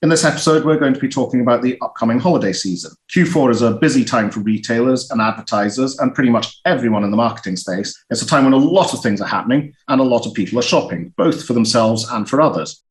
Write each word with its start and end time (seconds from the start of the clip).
In 0.00 0.08
this 0.08 0.24
episode, 0.24 0.64
we're 0.64 0.78
going 0.78 0.94
to 0.94 1.00
be 1.00 1.08
talking 1.08 1.40
about 1.40 1.60
the 1.60 1.76
upcoming 1.80 2.20
holiday 2.20 2.52
season. 2.52 2.92
Q4 3.12 3.50
is 3.50 3.62
a 3.62 3.72
busy 3.72 4.04
time 4.04 4.30
for 4.30 4.38
retailers 4.38 5.10
and 5.10 5.20
advertisers 5.20 5.98
and 5.98 6.14
pretty 6.14 6.30
much 6.30 6.60
everyone 6.64 7.02
in 7.02 7.10
the 7.10 7.16
marketing 7.16 7.56
space. 7.56 8.04
It's 8.08 8.22
a 8.22 8.26
time 8.26 8.44
when 8.44 8.52
a 8.52 8.58
lot 8.58 8.94
of 8.94 9.02
things 9.02 9.20
are 9.20 9.26
happening 9.26 9.74
and 9.88 10.00
a 10.00 10.04
lot 10.04 10.24
of 10.24 10.34
people 10.34 10.56
are 10.56 10.62
shopping, 10.62 11.12
both 11.16 11.44
for 11.44 11.52
themselves 11.52 12.08
and 12.12 12.30
for 12.30 12.40
others. 12.40 12.84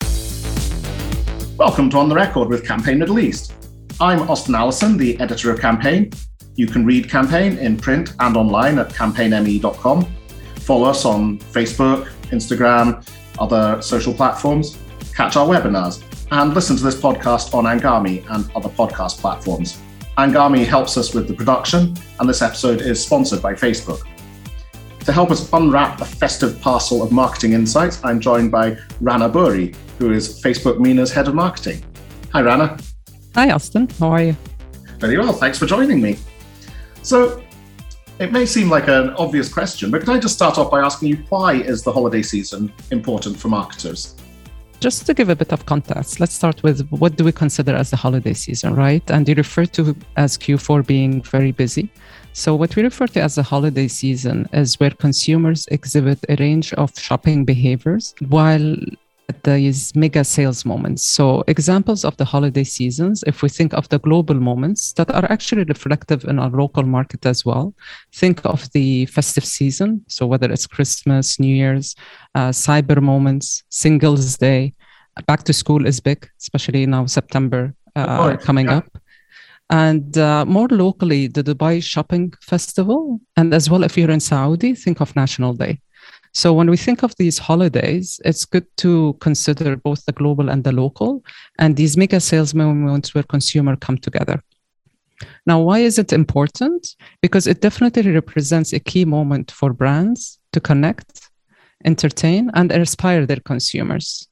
Welcome 1.55 1.89
to 1.91 1.97
On 1.97 2.09
the 2.09 2.15
Record 2.15 2.49
with 2.49 2.67
Campaign 2.67 2.99
Middle 2.99 3.19
East. 3.19 3.53
I'm 4.01 4.27
Austyn 4.27 4.57
Allison, 4.57 4.97
the 4.97 5.17
editor 5.21 5.49
of 5.49 5.61
Campaign. 5.61 6.11
You 6.55 6.67
can 6.67 6.85
read 6.85 7.09
Campaign 7.09 7.57
in 7.57 7.77
print 7.77 8.15
and 8.19 8.35
online 8.35 8.79
at 8.79 8.89
campaignme.com. 8.89 10.05
Follow 10.57 10.89
us 10.89 11.05
on 11.05 11.39
Facebook, 11.39 12.09
Instagram, 12.31 13.09
other 13.39 13.81
social 13.81 14.13
platforms. 14.13 14.77
Catch 15.15 15.37
our 15.37 15.47
webinars 15.47 16.03
and 16.31 16.53
listen 16.53 16.75
to 16.75 16.83
this 16.83 16.95
podcast 16.95 17.53
on 17.53 17.63
Anghami 17.63 18.25
and 18.29 18.49
other 18.55 18.69
podcast 18.69 19.19
platforms. 19.19 19.81
Anghami 20.17 20.65
helps 20.65 20.97
us 20.97 21.13
with 21.13 21.27
the 21.27 21.33
production, 21.33 21.95
and 22.19 22.27
this 22.27 22.41
episode 22.41 22.81
is 22.81 23.03
sponsored 23.03 23.41
by 23.41 23.53
Facebook. 23.53 24.01
To 25.05 25.11
help 25.11 25.31
us 25.31 25.51
unwrap 25.53 25.99
the 25.99 26.05
festive 26.05 26.59
parcel 26.59 27.01
of 27.01 27.11
marketing 27.11 27.53
insights, 27.53 28.03
I'm 28.03 28.19
joined 28.19 28.51
by 28.51 28.77
Rana 28.99 29.29
Buri, 29.29 29.75
who 29.99 30.11
is 30.11 30.41
Facebook 30.41 30.79
MENA's 30.79 31.11
head 31.11 31.27
of 31.27 31.35
marketing. 31.35 31.83
Hi, 32.33 32.41
Rana. 32.41 32.77
Hi, 33.35 33.47
Austyn. 33.49 33.89
How 33.99 34.09
are 34.09 34.23
you? 34.23 34.35
Very 34.99 35.17
well. 35.17 35.31
Thanks 35.31 35.57
for 35.57 35.65
joining 35.65 36.01
me. 36.01 36.17
So, 37.03 37.41
it 38.19 38.31
may 38.31 38.45
seem 38.45 38.69
like 38.69 38.87
an 38.87 39.11
obvious 39.11 39.53
question, 39.53 39.91
but 39.91 40.01
could 40.01 40.09
I 40.09 40.19
just 40.19 40.33
start 40.33 40.57
off 40.57 40.71
by 40.71 40.81
asking 40.81 41.09
you 41.09 41.17
why 41.29 41.53
is 41.53 41.83
the 41.83 41.91
holiday 41.91 42.23
season 42.23 42.73
important 42.91 43.37
for 43.37 43.47
marketers? 43.47 44.15
Just 44.79 45.07
to 45.07 45.13
give 45.15 45.29
a 45.29 45.35
bit 45.35 45.51
of 45.51 45.65
context, 45.65 46.19
let's 46.19 46.35
start 46.35 46.61
with 46.61 46.87
what 46.89 47.15
do 47.15 47.23
we 47.23 47.31
consider 47.31 47.75
as 47.75 47.89
the 47.89 47.97
holiday 47.97 48.33
season, 48.33 48.75
right? 48.75 49.01
And 49.09 49.27
you 49.27 49.33
refer 49.33 49.65
to 49.65 49.95
as 50.17 50.37
Q4 50.37 50.85
being 50.85 51.23
very 51.23 51.51
busy. 51.51 51.89
So, 52.33 52.53
what 52.53 52.75
we 52.75 52.83
refer 52.83 53.07
to 53.07 53.21
as 53.21 53.33
the 53.33 53.41
holiday 53.41 53.87
season 53.87 54.47
is 54.53 54.79
where 54.79 54.91
consumers 54.91 55.65
exhibit 55.71 56.23
a 56.29 56.35
range 56.35 56.73
of 56.73 56.97
shopping 56.97 57.43
behaviors 57.43 58.13
while 58.27 58.75
these 59.43 59.95
mega 59.95 60.23
sales 60.23 60.65
moments. 60.65 61.03
So, 61.03 61.43
examples 61.47 62.05
of 62.05 62.15
the 62.17 62.25
holiday 62.25 62.63
seasons, 62.63 63.23
if 63.27 63.41
we 63.41 63.49
think 63.49 63.73
of 63.73 63.87
the 63.89 63.99
global 63.99 64.35
moments 64.35 64.93
that 64.93 65.11
are 65.11 65.29
actually 65.29 65.65
reflective 65.65 66.23
in 66.23 66.39
our 66.39 66.49
local 66.49 66.83
market 66.83 67.25
as 67.25 67.45
well, 67.45 67.73
think 68.13 68.45
of 68.45 68.71
the 68.71 69.05
festive 69.07 69.45
season. 69.45 70.03
So, 70.07 70.25
whether 70.27 70.51
it's 70.51 70.65
Christmas, 70.65 71.39
New 71.39 71.55
Year's, 71.55 71.95
uh, 72.35 72.49
cyber 72.49 73.01
moments, 73.01 73.63
Singles 73.69 74.37
Day, 74.37 74.73
back 75.25 75.43
to 75.43 75.53
school 75.53 75.85
is 75.85 75.99
big, 75.99 76.29
especially 76.39 76.85
now 76.85 77.05
September 77.05 77.73
uh, 77.95 78.37
coming 78.37 78.67
yeah. 78.67 78.77
up. 78.77 78.97
And 79.69 80.17
uh, 80.17 80.45
more 80.45 80.69
locally, 80.69 81.27
the 81.27 81.43
Dubai 81.43 81.83
Shopping 81.83 82.31
Festival. 82.41 83.19
And 83.35 83.53
as 83.53 83.69
well, 83.69 83.83
if 83.83 83.97
you're 83.97 84.11
in 84.11 84.21
Saudi, 84.21 84.73
think 84.75 85.01
of 85.01 85.13
National 85.15 85.53
Day. 85.53 85.81
So 86.37 86.53
when 86.53 86.69
we 86.69 86.77
think 86.77 87.01
of 87.01 87.15
these 87.15 87.39
holidays, 87.39 88.21
it's 88.23 88.45
good 88.45 88.67
to 88.77 89.17
consider 89.21 89.75
both 89.75 90.05
the 90.05 90.11
global 90.11 90.51
and 90.51 90.63
the 90.63 90.71
local 90.71 91.23
and 91.57 91.75
these 91.75 91.97
mega 91.97 92.19
sales 92.19 92.53
moments 92.53 93.15
where 93.15 93.23
consumer 93.23 93.75
come 93.75 93.97
together. 93.97 94.43
Now, 95.47 95.59
why 95.61 95.79
is 95.79 95.97
it 95.97 96.13
important? 96.13 96.95
Because 97.23 97.47
it 97.47 97.61
definitely 97.61 98.11
represents 98.11 98.71
a 98.71 98.79
key 98.79 99.03
moment 99.03 99.49
for 99.49 99.73
brands 99.73 100.37
to 100.53 100.59
connect, 100.59 101.27
entertain, 101.85 102.51
and 102.53 102.71
inspire 102.71 103.25
their 103.25 103.39
consumers. 103.43 104.27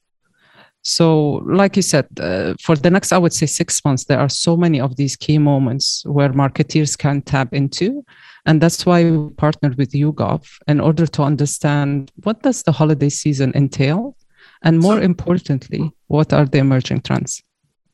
So, 0.88 1.42
like 1.44 1.74
you 1.74 1.82
said, 1.82 2.06
uh, 2.20 2.54
for 2.62 2.76
the 2.76 2.90
next, 2.90 3.10
I 3.10 3.18
would 3.18 3.32
say 3.32 3.46
six 3.46 3.84
months, 3.84 4.04
there 4.04 4.20
are 4.20 4.28
so 4.28 4.56
many 4.56 4.80
of 4.80 4.94
these 4.94 5.16
key 5.16 5.36
moments 5.36 6.04
where 6.06 6.28
marketeers 6.28 6.96
can 6.96 7.22
tap 7.22 7.52
into. 7.52 8.04
And 8.46 8.60
that's 8.60 8.86
why 8.86 9.02
we 9.02 9.30
partnered 9.30 9.76
with 9.78 9.90
YouGov 9.90 10.46
in 10.68 10.78
order 10.78 11.04
to 11.08 11.22
understand 11.24 12.12
what 12.22 12.40
does 12.42 12.62
the 12.62 12.70
holiday 12.70 13.08
season 13.08 13.50
entail 13.56 14.16
and 14.62 14.78
more 14.78 14.98
so, 14.98 15.02
importantly 15.02 15.90
what 16.06 16.32
are 16.32 16.44
the 16.44 16.58
emerging 16.58 17.00
trends. 17.00 17.42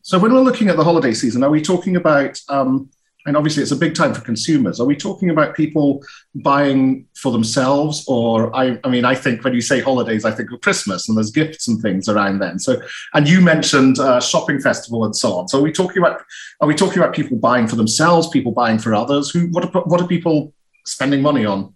So 0.02 0.18
when 0.18 0.34
we're 0.34 0.40
looking 0.40 0.68
at 0.68 0.76
the 0.76 0.84
holiday 0.84 1.14
season 1.14 1.42
are 1.42 1.50
we 1.50 1.62
talking 1.62 1.96
about 1.96 2.38
um, 2.50 2.90
and 3.26 3.36
obviously 3.36 3.62
it's 3.62 3.72
a 3.72 3.76
big 3.76 3.94
time 3.94 4.14
for 4.14 4.20
consumers. 4.20 4.80
Are 4.80 4.86
we 4.86 4.96
talking 4.96 5.30
about 5.30 5.54
people 5.54 6.02
buying 6.34 7.06
for 7.16 7.30
themselves, 7.32 8.04
or 8.08 8.54
I, 8.54 8.78
I 8.84 8.88
mean, 8.88 9.04
I 9.04 9.14
think 9.14 9.44
when 9.44 9.54
you 9.54 9.60
say 9.60 9.80
holidays, 9.80 10.24
I 10.24 10.32
think 10.32 10.50
of 10.52 10.60
Christmas 10.60 11.08
and 11.08 11.16
there's 11.16 11.30
gifts 11.30 11.68
and 11.68 11.80
things 11.80 12.08
around 12.08 12.40
then. 12.40 12.58
So, 12.58 12.80
and 13.14 13.28
you 13.28 13.40
mentioned 13.40 13.98
uh, 13.98 14.20
shopping 14.20 14.60
festival 14.60 15.04
and 15.04 15.14
so 15.14 15.34
on. 15.34 15.48
So, 15.48 15.58
are 15.58 15.62
we 15.62 15.72
talking 15.72 15.98
about 15.98 16.22
are 16.60 16.68
we 16.68 16.74
talking 16.74 16.98
about 16.98 17.14
people 17.14 17.36
buying 17.36 17.68
for 17.68 17.76
themselves, 17.76 18.28
people 18.28 18.52
buying 18.52 18.78
for 18.78 18.94
others? 18.94 19.30
Who 19.30 19.48
what 19.48 19.64
are, 19.64 19.82
what 19.82 20.00
are 20.00 20.06
people 20.06 20.52
spending 20.84 21.22
money 21.22 21.44
on? 21.44 21.74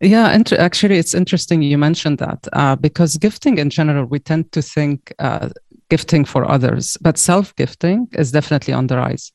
Yeah, 0.00 0.32
inter- 0.32 0.58
actually, 0.58 0.98
it's 0.98 1.14
interesting 1.14 1.62
you 1.62 1.78
mentioned 1.78 2.18
that 2.18 2.46
uh, 2.52 2.76
because 2.76 3.16
gifting 3.16 3.58
in 3.58 3.70
general, 3.70 4.04
we 4.04 4.18
tend 4.18 4.52
to 4.52 4.60
think 4.60 5.14
uh, 5.18 5.48
gifting 5.88 6.24
for 6.24 6.48
others, 6.50 6.96
but 7.00 7.18
self 7.18 7.54
gifting 7.56 8.08
is 8.12 8.32
definitely 8.32 8.74
on 8.74 8.86
the 8.86 8.96
rise. 8.96 9.32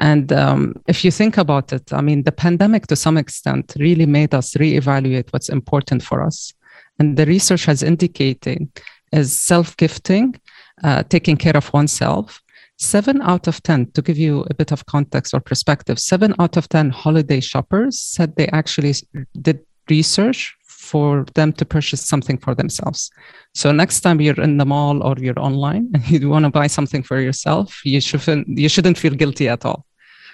And 0.00 0.32
um, 0.32 0.74
if 0.88 1.04
you 1.04 1.10
think 1.10 1.36
about 1.36 1.72
it, 1.72 1.92
I 1.92 2.00
mean, 2.00 2.22
the 2.22 2.32
pandemic 2.32 2.86
to 2.86 2.96
some 2.96 3.18
extent 3.18 3.74
really 3.78 4.06
made 4.06 4.34
us 4.34 4.54
reevaluate 4.54 5.30
what's 5.30 5.50
important 5.50 6.02
for 6.02 6.22
us. 6.22 6.54
And 6.98 7.16
the 7.16 7.26
research 7.26 7.66
has 7.66 7.82
indicated 7.82 8.68
is 9.12 9.38
self-gifting, 9.38 10.40
uh, 10.82 11.02
taking 11.04 11.36
care 11.36 11.56
of 11.56 11.72
oneself. 11.72 12.40
Seven 12.78 13.20
out 13.20 13.46
of 13.46 13.62
10, 13.62 13.90
to 13.92 14.00
give 14.00 14.16
you 14.16 14.46
a 14.48 14.54
bit 14.54 14.72
of 14.72 14.86
context 14.86 15.34
or 15.34 15.40
perspective, 15.40 15.98
seven 15.98 16.34
out 16.38 16.56
of 16.56 16.66
10 16.70 16.88
holiday 16.90 17.40
shoppers 17.40 18.00
said 18.00 18.34
they 18.36 18.48
actually 18.48 18.94
did 19.42 19.60
research 19.90 20.56
for 20.64 21.26
them 21.34 21.52
to 21.52 21.64
purchase 21.66 22.00
something 22.00 22.38
for 22.38 22.54
themselves. 22.54 23.10
So 23.54 23.70
next 23.70 24.00
time 24.00 24.18
you're 24.18 24.40
in 24.40 24.56
the 24.56 24.64
mall 24.64 25.02
or 25.02 25.14
you're 25.18 25.38
online 25.38 25.90
and 25.92 26.08
you 26.10 26.30
want 26.30 26.46
to 26.46 26.50
buy 26.50 26.68
something 26.68 27.02
for 27.02 27.20
yourself, 27.20 27.84
you 27.84 28.00
shouldn't 28.00 28.48
you 28.48 28.68
shouldn't 28.68 28.96
feel 28.96 29.14
guilty 29.14 29.48
at 29.48 29.66
all. 29.66 29.84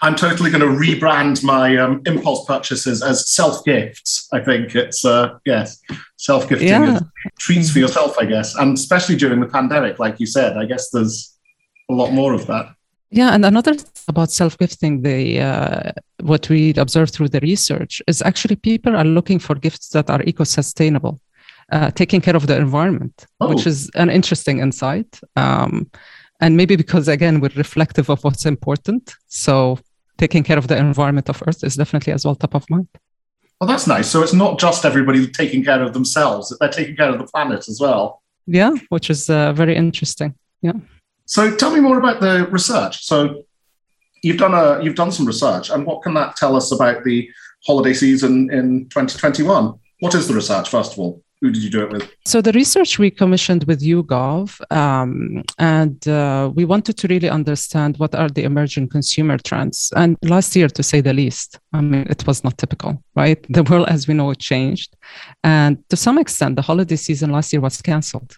I'm 0.07 0.15
totally 0.15 0.53
going 0.53 0.61
to 0.61 0.69
rebrand 0.69 1.43
my 1.43 1.77
um, 1.79 2.01
impulse 2.07 2.45
purchases 2.47 3.03
as 3.03 3.29
self 3.29 3.65
gifts. 3.65 4.29
I 4.33 4.39
think 4.39 4.77
it's 4.77 5.05
uh, 5.05 5.37
yes, 5.45 5.81
self 6.17 6.49
gifting 6.49 6.69
yeah. 6.69 7.01
treats 7.41 7.73
for 7.73 7.81
yourself, 7.81 8.17
I 8.17 8.25
guess, 8.25 8.55
and 8.55 8.79
especially 8.79 9.17
during 9.17 9.41
the 9.41 9.49
pandemic, 9.49 9.99
like 9.99 10.21
you 10.21 10.27
said. 10.27 10.57
I 10.57 10.65
guess 10.65 10.91
there's 10.91 11.37
a 11.91 11.93
lot 11.93 12.13
more 12.13 12.35
of 12.35 12.47
that. 12.47 12.67
Yeah, 13.11 13.35
and 13.35 13.45
another 13.45 13.75
about 14.07 14.31
self 14.31 14.57
gifting, 14.59 15.03
the 15.03 15.41
uh, 15.41 15.91
what 16.23 16.49
we 16.49 16.73
observe 16.75 17.11
through 17.11 17.31
the 17.31 17.41
research 17.41 18.01
is 18.07 18.23
actually 18.23 18.55
people 18.55 18.95
are 18.95 19.05
looking 19.05 19.41
for 19.41 19.57
gifts 19.57 19.89
that 19.89 20.09
are 20.09 20.23
eco 20.23 20.45
sustainable. 20.45 21.21
Uh, 21.73 21.91
taking 21.91 22.21
care 22.21 22.37
of 22.37 22.47
the 22.47 22.57
environment, 22.57 23.27
oh. 23.41 23.49
which 23.49 23.67
is 23.67 23.91
an 23.97 24.09
interesting 24.09 24.61
insight. 24.61 25.19
Um, 25.35 25.91
and 26.41 26.57
maybe 26.57 26.77
because 26.77 27.09
again 27.09 27.41
we're 27.41 27.51
reflective 27.57 28.11
of 28.11 28.23
what's 28.23 28.45
important 28.47 29.15
so 29.27 29.79
taking 30.19 30.43
care 30.43 30.59
of 30.59 30.69
the 30.69 30.77
environment 30.77 31.29
of 31.29 31.43
earth 31.47 31.63
is 31.65 31.77
definitely 31.77 32.13
as 32.13 32.25
well 32.25 32.35
top 32.35 32.55
of 32.55 32.69
mind. 32.71 32.89
Well 33.61 33.69
that's 33.69 33.87
nice. 33.87 34.09
So 34.09 34.23
it's 34.23 34.35
not 34.35 34.59
just 34.59 34.85
everybody 34.85 35.27
taking 35.27 35.65
care 35.65 35.83
of 35.83 35.93
themselves 35.93 36.55
they're 36.61 36.69
taking 36.69 36.97
care 36.97 37.11
of 37.11 37.19
the 37.19 37.27
planet 37.27 37.69
as 37.69 37.79
well. 37.81 38.23
Yeah 38.47 38.73
which 38.89 39.11
is 39.11 39.31
uh, 39.31 39.53
very 39.53 39.77
interesting. 39.77 40.35
Yeah. 40.63 40.75
So 41.25 41.55
tell 41.57 41.73
me 41.73 41.81
more 41.81 41.99
about 41.99 42.21
the 42.21 42.47
research. 42.51 43.05
So 43.05 43.45
you've 44.23 44.39
done 44.39 44.55
a 44.55 44.83
you've 44.83 44.95
done 44.95 45.13
some 45.13 45.27
research 45.27 45.71
and 45.71 45.87
what 45.87 46.03
can 46.03 46.15
that 46.15 46.37
tell 46.37 46.57
us 46.57 46.73
about 46.73 47.05
the 47.05 47.31
holiday 47.67 47.95
season 47.95 48.51
in 48.51 48.89
2021 48.89 49.79
what 50.01 50.15
is 50.15 50.27
the 50.29 50.35
research 50.35 50.69
first 50.69 50.93
of 50.93 50.99
all 50.99 51.23
who 51.41 51.51
did 51.51 51.63
you 51.63 51.71
do 51.71 51.85
it 51.85 51.93
with? 51.93 52.11
So 52.25 52.41
the 52.41 52.53
research 52.53 52.99
we 52.99 53.11
commissioned 53.11 53.65
with 53.65 53.83
YouGov, 53.83 54.61
um, 54.73 55.43
and 55.59 56.07
uh, 56.09 56.51
we 56.55 56.65
wanted 56.65 56.97
to 56.99 57.09
really 57.09 57.29
understand 57.29 57.99
what 57.99 58.15
are 58.15 58.29
the 58.29 58.45
emerging 58.45 58.89
consumer 58.89 59.39
trends. 59.39 59.93
And 59.97 60.17
last 60.23 60.57
year, 60.57 60.69
to 60.69 60.83
say 60.83 61.01
the 61.01 61.13
least, 61.13 61.59
I 61.73 61.81
mean, 61.83 62.07
it 62.09 62.27
was 62.27 62.43
not 62.43 62.57
typical, 62.57 63.03
right? 63.15 63.45
The 63.51 63.63
world, 63.63 63.89
as 63.89 64.09
we 64.09 64.15
know, 64.15 64.31
it 64.31 64.39
changed, 64.39 64.97
and 65.45 65.77
to 65.91 65.97
some 65.97 66.19
extent, 66.19 66.57
the 66.57 66.63
holiday 66.63 66.97
season 66.97 67.31
last 67.31 67.53
year 67.53 67.61
was 67.61 67.83
cancelled. 67.83 68.37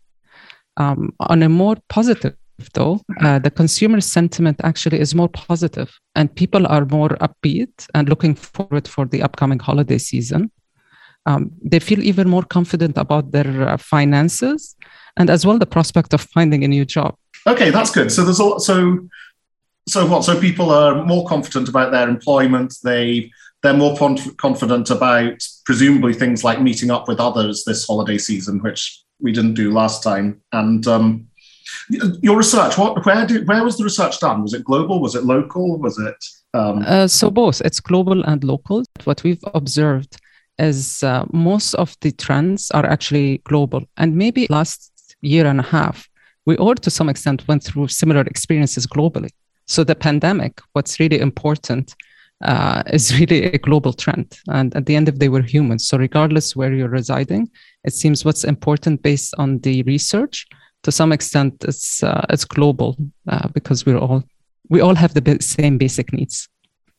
Um, 0.77 1.13
on 1.21 1.43
a 1.43 1.49
more 1.49 1.77
positive 1.89 2.35
though, 2.75 3.01
uh, 3.21 3.39
the 3.39 3.51
consumer 3.51 4.01
sentiment 4.01 4.61
actually 4.65 4.99
is 4.99 5.15
more 5.15 5.29
positive, 5.29 5.97
and 6.17 6.35
people 6.35 6.67
are 6.67 6.85
more 6.87 7.11
upbeat 7.21 7.87
and 7.95 8.09
looking 8.09 8.35
forward 8.35 8.89
for 8.89 9.07
the 9.07 9.23
upcoming 9.23 9.61
holiday 9.61 9.99
season 9.99 10.51
um, 11.27 11.51
they 11.63 11.79
feel 11.79 12.03
even 12.03 12.29
more 12.29 12.43
confident 12.43 12.97
about 12.97 13.33
their 13.33 13.69
uh, 13.69 13.77
finances 13.77 14.77
and 15.17 15.31
as 15.31 15.45
well 15.45 15.59
the 15.59 15.67
prospect 15.67 16.15
of 16.15 16.21
finding 16.21 16.65
a 16.65 16.69
new 16.69 16.85
job. 16.85 17.15
Okay, 17.47 17.71
that's 17.71 17.91
good. 17.91 18.11
So 18.11 18.25
there's 18.25 18.41
a, 18.41 18.61
so 18.61 19.09
so 19.89 20.07
what? 20.07 20.25
So 20.25 20.41
people 20.41 20.71
are 20.71 21.05
more 21.05 21.27
confident 21.27 21.69
about 21.69 21.93
their 21.93 22.09
employment. 22.09 22.75
They 22.85 23.31
they're 23.63 23.75
more 23.75 23.97
confident 23.97 24.91
about 24.91 25.43
presumably 25.65 26.15
things 26.15 26.45
like 26.45 26.61
meeting 26.61 26.91
up 26.91 27.09
with 27.09 27.19
others 27.19 27.65
this 27.65 27.87
holiday 27.87 28.17
season, 28.19 28.61
which 28.61 29.03
we 29.21 29.33
didn't 29.33 29.55
do 29.55 29.73
last 29.73 30.03
time. 30.05 30.41
And 30.53 30.87
um, 30.87 31.29
Your 32.23 32.37
research, 32.37 32.79
what, 32.79 33.05
where 33.05 33.27
did, 33.27 33.49
where 33.49 33.65
was 33.65 33.77
the 33.77 33.85
research 33.85 34.21
done? 34.21 34.43
Was 34.43 34.55
it 34.55 34.65
global? 34.65 35.01
Was 35.01 35.15
it 35.15 35.25
local? 35.25 35.79
Was 35.79 35.99
it? 35.99 36.25
Um... 36.55 36.85
Uh, 36.87 37.09
so 37.09 37.31
both. 37.31 37.61
It's 37.63 37.81
global 37.81 38.23
and 38.25 38.45
local. 38.45 38.85
What 39.05 39.25
we've 39.25 39.43
observed 39.55 40.19
is 40.59 41.03
uh, 41.03 41.25
most 41.33 41.75
of 41.75 41.97
the 42.01 42.13
trends 42.13 42.71
are 42.73 42.87
actually 42.87 43.39
global, 43.45 43.83
and 43.97 44.17
maybe 44.17 44.47
last 44.51 45.17
year 45.21 45.47
and 45.47 45.61
a 45.61 45.65
half, 45.65 46.09
we 46.47 46.57
all 46.57 46.75
to 46.75 46.91
some 46.91 47.09
extent 47.09 47.47
went 47.49 47.63
through 47.63 47.89
similar 47.89 48.23
experiences 48.23 48.87
globally. 48.87 49.31
So 49.67 49.85
the 49.85 49.95
pandemic, 49.95 50.61
what's 50.73 50.99
really 50.99 51.21
important 51.21 51.95
uh, 52.43 52.83
is 52.87 53.13
really 53.21 53.45
a 53.45 53.59
global 53.59 53.93
trend. 53.93 54.39
And 54.49 54.75
at 54.75 54.87
the 54.87 54.97
end 54.97 55.09
of 55.09 55.15
the 55.15 55.21
day, 55.21 55.29
we're 55.29 55.43
humans. 55.43 55.87
So 55.87 55.99
regardless 55.99 56.57
where 56.57 56.73
you're 56.73 56.89
residing, 56.89 57.51
it 57.85 57.93
seems 57.93 58.25
what's 58.25 58.45
important 58.45 59.03
based 59.03 59.35
on 59.39 59.59
the 59.61 59.83
research, 59.83 60.47
to 60.85 60.93
some 60.93 61.13
extent, 61.13 61.65
it's 61.65 62.03
uh, 62.03 62.25
it's 62.31 62.45
global 62.45 62.97
uh, 63.29 63.49
because 63.49 63.85
we're 63.85 63.99
all 63.99 64.23
we 64.71 64.81
all 64.81 64.95
have 64.95 65.15
the 65.15 65.39
same 65.41 65.79
basic 65.79 66.13
needs. 66.13 66.49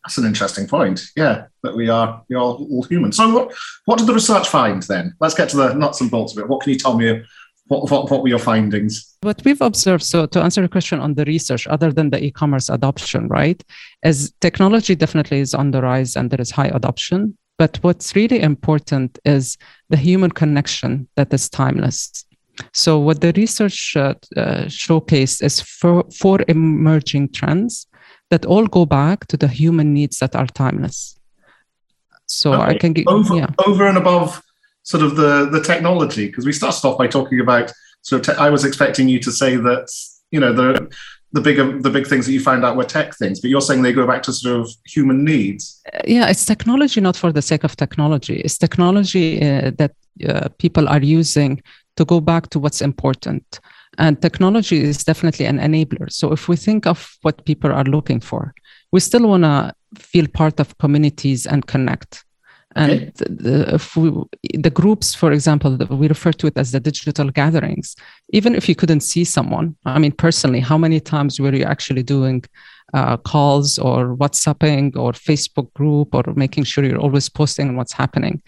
That's 0.04 0.18
an 0.18 0.26
interesting 0.26 0.68
point. 0.68 1.02
Yeah, 1.16 1.48
that 1.64 1.76
we 1.76 1.90
are 1.90 2.24
we 2.30 2.36
are 2.36 2.42
all 2.42 2.84
human. 2.84 3.12
So 3.12 3.34
what 3.34 3.54
what 3.86 3.98
did 3.98 4.08
the 4.08 4.14
research 4.14 4.48
find 4.48 4.82
then? 4.84 5.16
Let's 5.20 5.36
get 5.36 5.50
to 5.50 5.58
the 5.58 5.74
nuts 5.74 6.02
and 6.02 6.10
bolts 6.10 6.34
of 6.34 6.40
it. 6.40 6.50
What 6.50 6.62
can 6.62 6.72
you 6.72 6.80
tell 6.80 6.98
me 6.98 7.22
what, 7.70 7.90
what, 7.92 8.10
what 8.10 8.24
were 8.24 8.28
your 8.28 8.40
findings? 8.40 9.16
What 9.22 9.42
we've 9.46 9.62
observed, 9.62 10.04
so 10.04 10.26
to 10.26 10.42
answer 10.42 10.62
your 10.62 10.70
question 10.70 11.00
on 11.00 11.14
the 11.14 11.24
research, 11.26 11.68
other 11.68 11.92
than 11.92 12.10
the 12.10 12.24
e 12.24 12.32
commerce 12.32 12.68
adoption, 12.68 13.28
right, 13.28 13.64
is 14.04 14.34
technology 14.42 14.96
definitely 14.96 15.40
is 15.40 15.54
on 15.54 15.72
the 15.72 15.82
rise 15.82 16.16
and 16.16 16.32
there 16.32 16.42
is 16.42 16.52
high 16.52 16.68
adoption. 16.68 17.38
But 17.58 17.78
what's 17.82 18.16
really 18.16 18.42
important 18.42 19.20
is 19.24 19.58
the 19.90 19.98
human 19.98 20.32
connection 20.32 21.08
that 21.16 21.34
is 21.34 21.50
timeless. 21.50 22.26
So, 22.74 23.00
what 23.00 23.22
the 23.22 23.34
research 23.36 23.96
uh, 23.96 24.16
uh, 24.36 24.66
showcased 24.66 25.44
is 25.44 25.62
four, 25.62 26.06
four 26.18 26.40
emerging 26.48 27.34
trends 27.34 27.88
that 28.30 28.46
all 28.46 28.68
go 28.68 28.86
back 28.86 29.28
to 29.28 29.38
the 29.38 29.48
human 29.48 29.94
needs 29.94 30.20
that 30.20 30.36
are 30.36 30.48
timeless. 30.48 31.20
So, 32.26 32.54
okay. 32.54 32.64
I 32.64 32.78
can 32.78 32.94
get 32.94 33.08
over, 33.08 33.36
yeah. 33.36 33.48
over 33.66 33.88
and 33.88 33.98
above 33.98 34.42
sort 34.84 35.04
of 35.04 35.16
the 35.16 35.50
the 35.50 35.62
technology 35.62 36.28
because 36.28 36.46
we 36.46 36.52
started 36.52 36.86
off 36.88 36.98
by 36.98 37.08
talking 37.08 37.40
about 37.40 37.72
sort 38.02 38.28
of 38.28 38.36
te- 38.36 38.42
I 38.42 38.50
was 38.50 38.66
expecting 38.66 39.08
you 39.10 39.20
to 39.20 39.32
say 39.32 39.56
that 39.56 39.88
you 40.32 40.40
know 40.40 40.54
the 40.54 40.90
the 41.32 41.42
bigger 41.42 41.80
the 41.80 41.90
big 41.90 42.08
things 42.08 42.26
that 42.26 42.34
you 42.34 42.40
find 42.40 42.66
out 42.66 42.76
were 42.76 42.84
tech 42.84 43.16
things 43.16 43.40
but 43.40 43.50
you're 43.50 43.62
saying 43.62 43.82
they 43.82 43.94
go 43.94 44.08
back 44.08 44.24
to 44.24 44.34
sort 44.34 44.62
of 44.62 44.70
human 44.86 45.24
needs 45.24 45.82
uh, 45.94 46.00
yeah 46.08 46.28
it's 46.28 46.46
technology 46.46 47.00
not 47.02 47.16
for 47.16 47.32
the 47.32 47.42
sake 47.42 47.64
of 47.64 47.76
technology 47.76 48.40
it's 48.42 48.58
technology 48.58 49.42
uh, 49.42 49.72
that 49.78 49.94
uh, 50.28 50.50
people 50.58 50.88
are 50.90 51.02
using 51.02 51.62
to 51.98 52.06
go 52.06 52.20
back 52.20 52.50
to 52.50 52.58
what's 52.58 52.82
important 52.82 53.60
and 54.00 54.22
technology 54.22 54.82
is 54.82 55.04
definitely 55.04 55.46
an 55.46 55.60
enabler 55.60 56.12
so 56.12 56.32
if 56.32 56.48
we 56.48 56.56
think 56.56 56.88
of 56.88 57.18
what 57.22 57.46
people 57.46 57.72
are 57.72 57.84
looking 57.84 58.20
for 58.20 58.54
we 58.92 59.00
still 59.00 59.28
want 59.28 59.44
to 59.44 59.74
feel 59.98 60.28
part 60.28 60.60
of 60.60 60.78
communities 60.78 61.46
and 61.46 61.68
connect 61.68 62.26
and 62.76 63.12
the, 63.16 63.82
we, 63.96 64.60
the, 64.60 64.70
groups, 64.70 65.16
for 65.16 65.32
example, 65.32 65.76
we 65.90 66.08
refer 66.08 66.32
to 66.34 66.48
it 66.48 66.58
as 66.58 66.72
the 66.72 66.80
digital 66.80 67.32
gatherings. 67.32 67.96
Even 68.32 68.54
if 68.54 68.70
you 68.70 68.76
couldn't 68.76 69.00
see 69.02 69.24
someone, 69.24 69.76
I 69.86 69.98
mean, 69.98 70.12
personally, 70.12 70.60
how 70.60 70.78
many 70.78 71.00
times 71.00 71.40
were 71.40 71.54
you 71.54 71.64
actually 71.64 72.04
doing 72.04 72.44
uh, 72.94 73.18
calls 73.18 73.80
or 73.80 74.16
WhatsApping 74.16 74.96
or 74.96 75.14
Facebook 75.14 75.74
group 75.74 76.14
or 76.14 76.24
making 76.36 76.66
sure 76.66 76.86
you're 76.86 77.00
always 77.00 77.28
posting 77.28 77.70
on 77.70 77.76
what's 77.76 77.94
happening? 77.94 78.42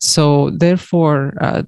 So, 0.00 0.50
therefore, 0.50 1.34
uh, 1.40 1.62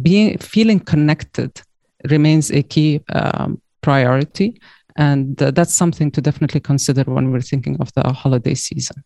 being 0.00 0.38
feeling 0.38 0.80
connected 0.80 1.60
remains 2.08 2.50
a 2.50 2.62
key 2.62 3.00
um, 3.12 3.60
priority, 3.82 4.60
and 4.96 5.40
uh, 5.42 5.50
that's 5.50 5.74
something 5.74 6.10
to 6.12 6.20
definitely 6.20 6.60
consider 6.60 7.02
when 7.04 7.30
we're 7.30 7.40
thinking 7.40 7.76
of 7.80 7.92
the 7.94 8.12
holiday 8.12 8.54
season. 8.54 9.02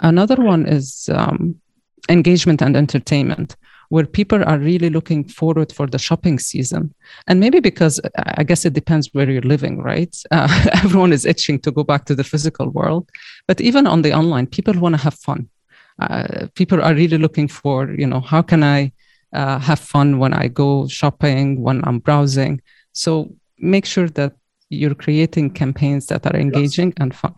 Another 0.00 0.36
one 0.36 0.66
is 0.66 1.08
um, 1.12 1.60
engagement 2.08 2.62
and 2.62 2.76
entertainment 2.76 3.56
where 3.90 4.06
people 4.06 4.42
are 4.44 4.58
really 4.58 4.88
looking 4.88 5.24
forward 5.24 5.72
for 5.72 5.86
the 5.86 5.98
shopping 5.98 6.38
season. 6.38 6.94
And 7.26 7.40
maybe 7.40 7.58
because 7.60 8.00
i 8.38 8.44
guess 8.44 8.64
it 8.64 8.72
depends 8.72 9.10
where 9.12 9.28
you're 9.28 9.42
living 9.42 9.82
right? 9.82 10.16
Uh, 10.30 10.48
everyone 10.84 11.12
is 11.12 11.26
itching 11.26 11.58
to 11.60 11.70
go 11.72 11.82
back 11.84 12.04
to 12.06 12.14
the 12.14 12.24
physical 12.24 12.70
world. 12.70 13.10
But 13.48 13.60
even 13.60 13.86
on 13.86 14.02
the 14.02 14.12
online 14.12 14.46
people 14.46 14.74
want 14.74 14.94
to 14.94 15.02
have 15.02 15.14
fun. 15.14 15.48
Uh, 16.00 16.46
people 16.54 16.80
are 16.80 16.94
really 16.94 17.18
looking 17.18 17.48
for 17.48 17.90
you 17.90 18.06
know 18.06 18.20
how 18.20 18.40
can 18.40 18.62
i 18.62 18.90
uh, 19.32 19.58
have 19.58 19.78
fun 19.78 20.18
when 20.18 20.32
i 20.34 20.48
go 20.48 20.86
shopping 20.88 21.60
when 21.60 21.82
i'm 21.84 21.98
browsing 21.98 22.60
so 22.92 23.32
make 23.58 23.84
sure 23.84 24.08
that 24.08 24.32
you're 24.68 24.94
creating 24.94 25.50
campaigns 25.50 26.06
that 26.06 26.26
are 26.26 26.36
engaging 26.36 26.88
yes. 26.88 26.96
and 27.00 27.14
fun 27.14 27.34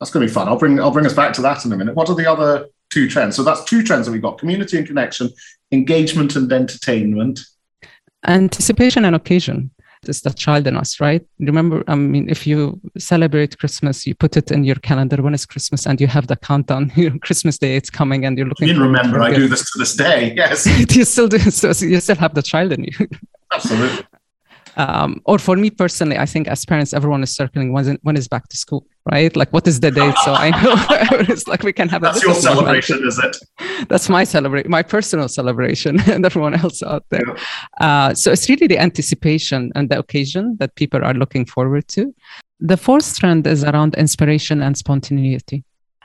that's 0.00 0.10
going 0.10 0.26
to 0.26 0.30
be 0.30 0.34
fun 0.34 0.48
i'll 0.48 0.58
bring 0.58 0.78
i'll 0.80 0.90
bring 0.90 1.06
us 1.06 1.14
back 1.14 1.32
to 1.32 1.42
that 1.42 1.64
in 1.64 1.72
a 1.72 1.76
minute 1.76 1.94
what 1.94 2.08
are 2.08 2.14
the 2.14 2.30
other 2.30 2.66
two 2.90 3.08
trends. 3.08 3.36
So 3.36 3.42
that's 3.42 3.64
two 3.64 3.82
trends 3.82 4.06
that 4.06 4.12
we've 4.12 4.22
got 4.22 4.38
community 4.38 4.78
and 4.78 4.86
connection, 4.86 5.30
engagement 5.72 6.36
and 6.36 6.50
entertainment. 6.52 7.40
Anticipation 8.26 9.04
and 9.04 9.14
occasion. 9.14 9.70
It's 10.02 10.20
the 10.20 10.30
child 10.30 10.66
in 10.66 10.76
us, 10.76 11.00
right? 11.00 11.24
Remember, 11.40 11.82
I 11.88 11.94
mean, 11.94 12.28
if 12.28 12.46
you 12.46 12.80
celebrate 12.98 13.58
Christmas, 13.58 14.06
you 14.06 14.14
put 14.14 14.36
it 14.36 14.50
in 14.50 14.64
your 14.64 14.76
calendar 14.76 15.22
when 15.22 15.34
it's 15.34 15.46
Christmas 15.46 15.86
and 15.86 16.00
you 16.00 16.06
have 16.06 16.26
the 16.26 16.36
countdown, 16.36 16.90
Christmas 17.22 17.58
day, 17.58 17.76
it's 17.76 17.90
coming 17.90 18.24
and 18.24 18.38
you're 18.38 18.46
looking. 18.46 18.68
You 18.68 18.80
remember, 18.80 19.20
I 19.20 19.34
do 19.34 19.48
this 19.48 19.70
to 19.72 19.78
this 19.78 19.94
day. 19.94 20.34
Yes. 20.36 20.66
you 20.96 21.04
still 21.04 21.28
do. 21.28 21.38
So 21.56 21.68
you 21.86 22.00
still 22.00 22.16
have 22.16 22.34
the 22.34 22.42
child 22.42 22.72
in 22.72 22.84
you. 22.84 23.08
Absolutely. 23.52 24.04
Um, 24.76 25.22
or 25.24 25.38
for 25.38 25.56
me 25.56 25.70
personally, 25.70 26.18
I 26.18 26.26
think 26.26 26.48
as 26.48 26.64
parents, 26.64 26.92
everyone 26.92 27.22
is 27.22 27.34
circling 27.34 27.72
when, 27.72 27.98
when 28.02 28.16
is 28.16 28.28
back 28.28 28.48
to 28.48 28.56
school, 28.56 28.86
right? 29.10 29.34
Like, 29.34 29.52
what 29.52 29.66
is 29.66 29.80
the 29.80 29.90
date? 29.90 30.14
So 30.24 30.34
I 30.34 30.50
know 30.50 30.74
it's 31.32 31.48
like 31.48 31.62
we 31.62 31.72
can 31.72 31.88
have 31.88 32.02
a 32.02 32.06
that's 32.06 32.22
your 32.22 32.34
celebration, 32.34 33.06
is 33.06 33.18
it? 33.18 33.88
That's 33.88 34.08
my 34.08 34.24
celebration, 34.24 34.70
my 34.70 34.82
personal 34.82 35.28
celebration, 35.28 35.98
and 36.10 36.24
everyone 36.24 36.54
else 36.54 36.82
out 36.82 37.04
there. 37.10 37.26
Yeah. 37.26 37.86
Uh, 37.86 38.14
so 38.14 38.32
it's 38.32 38.48
really 38.48 38.66
the 38.66 38.78
anticipation 38.78 39.72
and 39.74 39.88
the 39.88 39.98
occasion 39.98 40.56
that 40.60 40.74
people 40.74 41.02
are 41.04 41.14
looking 41.14 41.46
forward 41.46 41.88
to. 41.88 42.14
The 42.60 42.76
fourth 42.76 43.18
trend 43.18 43.46
is 43.46 43.64
around 43.64 43.94
inspiration 43.96 44.62
and 44.62 44.76
spontaneity 44.76 45.64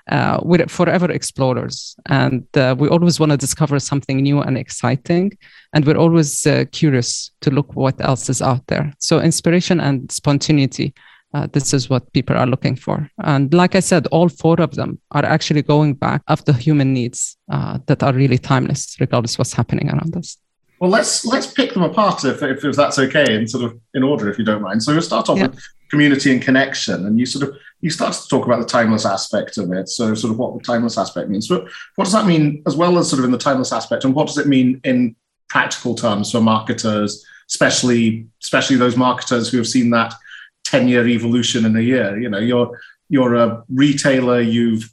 uh, 0.09 0.39
we're 0.43 0.67
forever 0.67 1.11
explorers. 1.11 1.95
And 2.07 2.45
uh, 2.57 2.75
we 2.77 2.87
always 2.87 3.19
want 3.19 3.31
to 3.31 3.37
discover 3.37 3.79
something 3.79 4.17
new 4.17 4.41
and 4.41 4.57
exciting 4.57 5.37
and 5.73 5.85
we're 5.85 5.97
always 5.97 6.45
uh, 6.45 6.65
curious 6.71 7.31
to 7.41 7.51
look 7.51 7.75
what 7.75 7.99
else 8.01 8.29
is 8.29 8.41
out 8.41 8.65
there. 8.67 8.93
So 8.99 9.19
inspiration 9.19 9.79
and 9.79 10.11
spontaneity 10.11 10.93
uh, 11.33 11.47
this 11.53 11.73
is 11.73 11.89
what 11.89 12.11
people 12.11 12.35
are 12.35 12.45
looking 12.45 12.75
for. 12.75 13.09
And 13.23 13.53
like 13.53 13.75
i 13.75 13.79
said 13.79 14.07
all 14.07 14.29
four 14.29 14.59
of 14.59 14.75
them 14.75 14.99
are 15.11 15.25
actually 15.25 15.61
going 15.61 15.93
back 15.93 16.21
after 16.27 16.51
human 16.51 16.93
needs 16.93 17.37
uh, 17.51 17.79
that 17.87 18.03
are 18.03 18.13
really 18.13 18.37
timeless 18.37 18.97
regardless 18.99 19.37
what's 19.37 19.53
happening 19.53 19.89
around 19.89 20.15
us 20.17 20.37
well, 20.81 20.89
let's 20.89 21.23
let's 21.25 21.45
pick 21.45 21.73
them 21.73 21.83
apart 21.83 22.25
if, 22.25 22.41
if, 22.41 22.65
if 22.65 22.75
that's 22.75 22.97
okay, 22.97 23.35
and 23.35 23.47
sort 23.47 23.63
of 23.63 23.79
in 23.93 24.01
order, 24.01 24.31
if 24.31 24.39
you 24.39 24.43
don't 24.43 24.63
mind. 24.63 24.81
So 24.81 24.91
we'll 24.91 25.03
start 25.03 25.29
off 25.29 25.37
yeah. 25.37 25.47
with 25.47 25.63
community 25.91 26.31
and 26.31 26.41
connection, 26.41 27.05
and 27.05 27.19
you 27.19 27.27
sort 27.27 27.47
of 27.47 27.55
you 27.81 27.91
start 27.91 28.13
to 28.13 28.27
talk 28.27 28.47
about 28.47 28.59
the 28.59 28.65
timeless 28.65 29.05
aspect 29.05 29.59
of 29.59 29.71
it. 29.73 29.89
So, 29.89 30.15
sort 30.15 30.33
of 30.33 30.39
what 30.39 30.57
the 30.57 30.63
timeless 30.63 30.97
aspect 30.97 31.29
means. 31.29 31.47
So, 31.47 31.67
what 31.97 32.05
does 32.05 32.13
that 32.13 32.25
mean, 32.25 32.63
as 32.65 32.75
well 32.75 32.97
as 32.97 33.07
sort 33.07 33.19
of 33.19 33.25
in 33.25 33.31
the 33.31 33.37
timeless 33.37 33.71
aspect, 33.71 34.05
and 34.05 34.15
what 34.15 34.25
does 34.25 34.39
it 34.39 34.47
mean 34.47 34.81
in 34.83 35.15
practical 35.49 35.93
terms 35.93 36.31
for 36.31 36.41
marketers, 36.41 37.23
especially 37.47 38.25
especially 38.41 38.77
those 38.77 38.97
marketers 38.97 39.51
who 39.51 39.57
have 39.57 39.67
seen 39.67 39.91
that 39.91 40.15
ten 40.63 40.87
year 40.87 41.07
evolution 41.07 41.63
in 41.63 41.75
a 41.75 41.81
year? 41.81 42.19
You 42.19 42.29
know, 42.29 42.39
you're 42.39 42.81
you're 43.07 43.35
a 43.35 43.63
retailer, 43.69 44.41
you've 44.41 44.91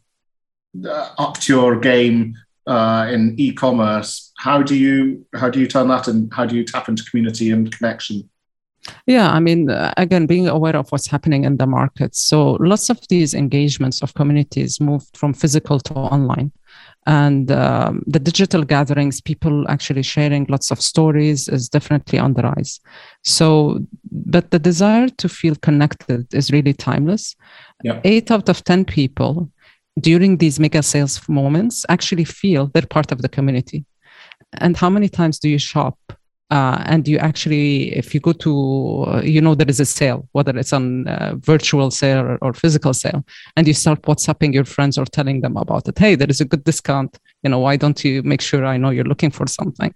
uh, 0.87 1.15
upped 1.17 1.49
your 1.49 1.81
game 1.81 2.37
uh, 2.69 3.09
in 3.11 3.35
e-commerce. 3.39 4.33
How 4.39 4.63
do 4.63 4.77
you 4.77 5.27
how 5.35 5.51
do 5.51 5.59
you 5.59 5.67
turn 5.67 5.89
that 5.89 6.07
and 6.07 6.33
how 6.33 6.47
do 6.47 6.55
you 6.55 6.65
tap 6.65 6.89
into 6.89 7.03
community 7.05 7.51
and 7.51 7.73
connection? 7.77 8.29
Yeah, 9.07 9.31
I 9.31 9.41
mean, 9.41 9.71
uh, 9.71 9.93
again, 9.97 10.27
being 10.27 10.49
aware 10.49 10.77
of 10.77 10.91
what's 10.91 11.09
happening 11.09 11.45
in 11.45 11.57
the 11.57 11.67
market. 11.67 12.15
So 12.15 12.53
lots 12.61 12.89
of 12.91 13.01
these 13.09 13.35
engagements 13.35 14.03
of 14.03 14.15
communities 14.15 14.81
moved 14.81 15.17
from 15.17 15.35
physical 15.35 15.81
to 15.81 15.95
online. 15.95 16.53
And 17.07 17.51
um, 17.51 18.03
the 18.07 18.19
digital 18.19 18.63
gatherings, 18.63 19.21
people 19.21 19.69
actually 19.69 20.03
sharing 20.03 20.47
lots 20.49 20.71
of 20.71 20.81
stories 20.81 21.49
is 21.49 21.69
definitely 21.69 22.19
on 22.19 22.35
the 22.35 22.43
rise. 22.43 22.81
So, 23.25 23.81
but 24.11 24.51
the 24.51 24.59
desire 24.59 25.09
to 25.09 25.29
feel 25.29 25.55
connected 25.57 26.33
is 26.35 26.51
really 26.51 26.75
timeless. 26.75 27.35
Yeah. 27.83 28.01
Eight 28.05 28.31
out 28.31 28.49
of 28.49 28.63
10 28.63 28.85
people 28.85 29.51
during 30.01 30.37
these 30.37 30.59
mega 30.61 30.83
sales 30.83 31.27
moments 31.29 31.85
actually 31.89 32.25
feel 32.25 32.67
they're 32.69 32.87
part 32.87 33.13
of 33.13 33.23
the 33.23 33.29
community. 33.29 33.85
And 34.55 34.77
how 34.77 34.91
many 34.91 35.09
times 35.09 35.39
do 35.39 35.49
you 35.49 35.59
shop 35.59 35.99
uh, 36.51 36.83
and 36.87 37.07
you 37.07 37.19
actually 37.19 37.95
if 37.95 38.15
you 38.15 38.21
go 38.21 38.33
to 38.33 39.05
uh, 39.07 39.21
you 39.23 39.41
know 39.41 39.55
there 39.55 39.69
is 39.69 39.81
a 39.81 39.85
sale 39.85 40.27
whether 40.33 40.57
it's 40.57 40.73
on 40.73 41.07
uh, 41.07 41.35
virtual 41.37 41.91
sale 41.91 42.21
or, 42.21 42.39
or, 42.41 42.55
physical 42.55 42.95
sale 42.95 43.23
and 43.57 43.69
you 43.69 43.75
start 43.75 43.99
whatsapping 44.09 44.55
your 44.55 44.65
friends 44.65 44.97
or 44.97 45.05
telling 45.05 45.43
them 45.43 45.59
about 45.59 45.87
it 45.87 45.99
hey 45.99 46.15
there 46.15 46.31
is 46.31 46.41
a 46.41 46.47
good 46.47 46.65
discount 46.65 47.19
you 47.43 47.51
know 47.51 47.59
why 47.59 47.77
don't 47.77 48.03
you 48.03 48.23
make 48.23 48.41
sure 48.41 48.65
i 48.65 48.79
know 48.79 48.89
you're 48.89 49.05
looking 49.05 49.31
for 49.31 49.47
something 49.47 49.93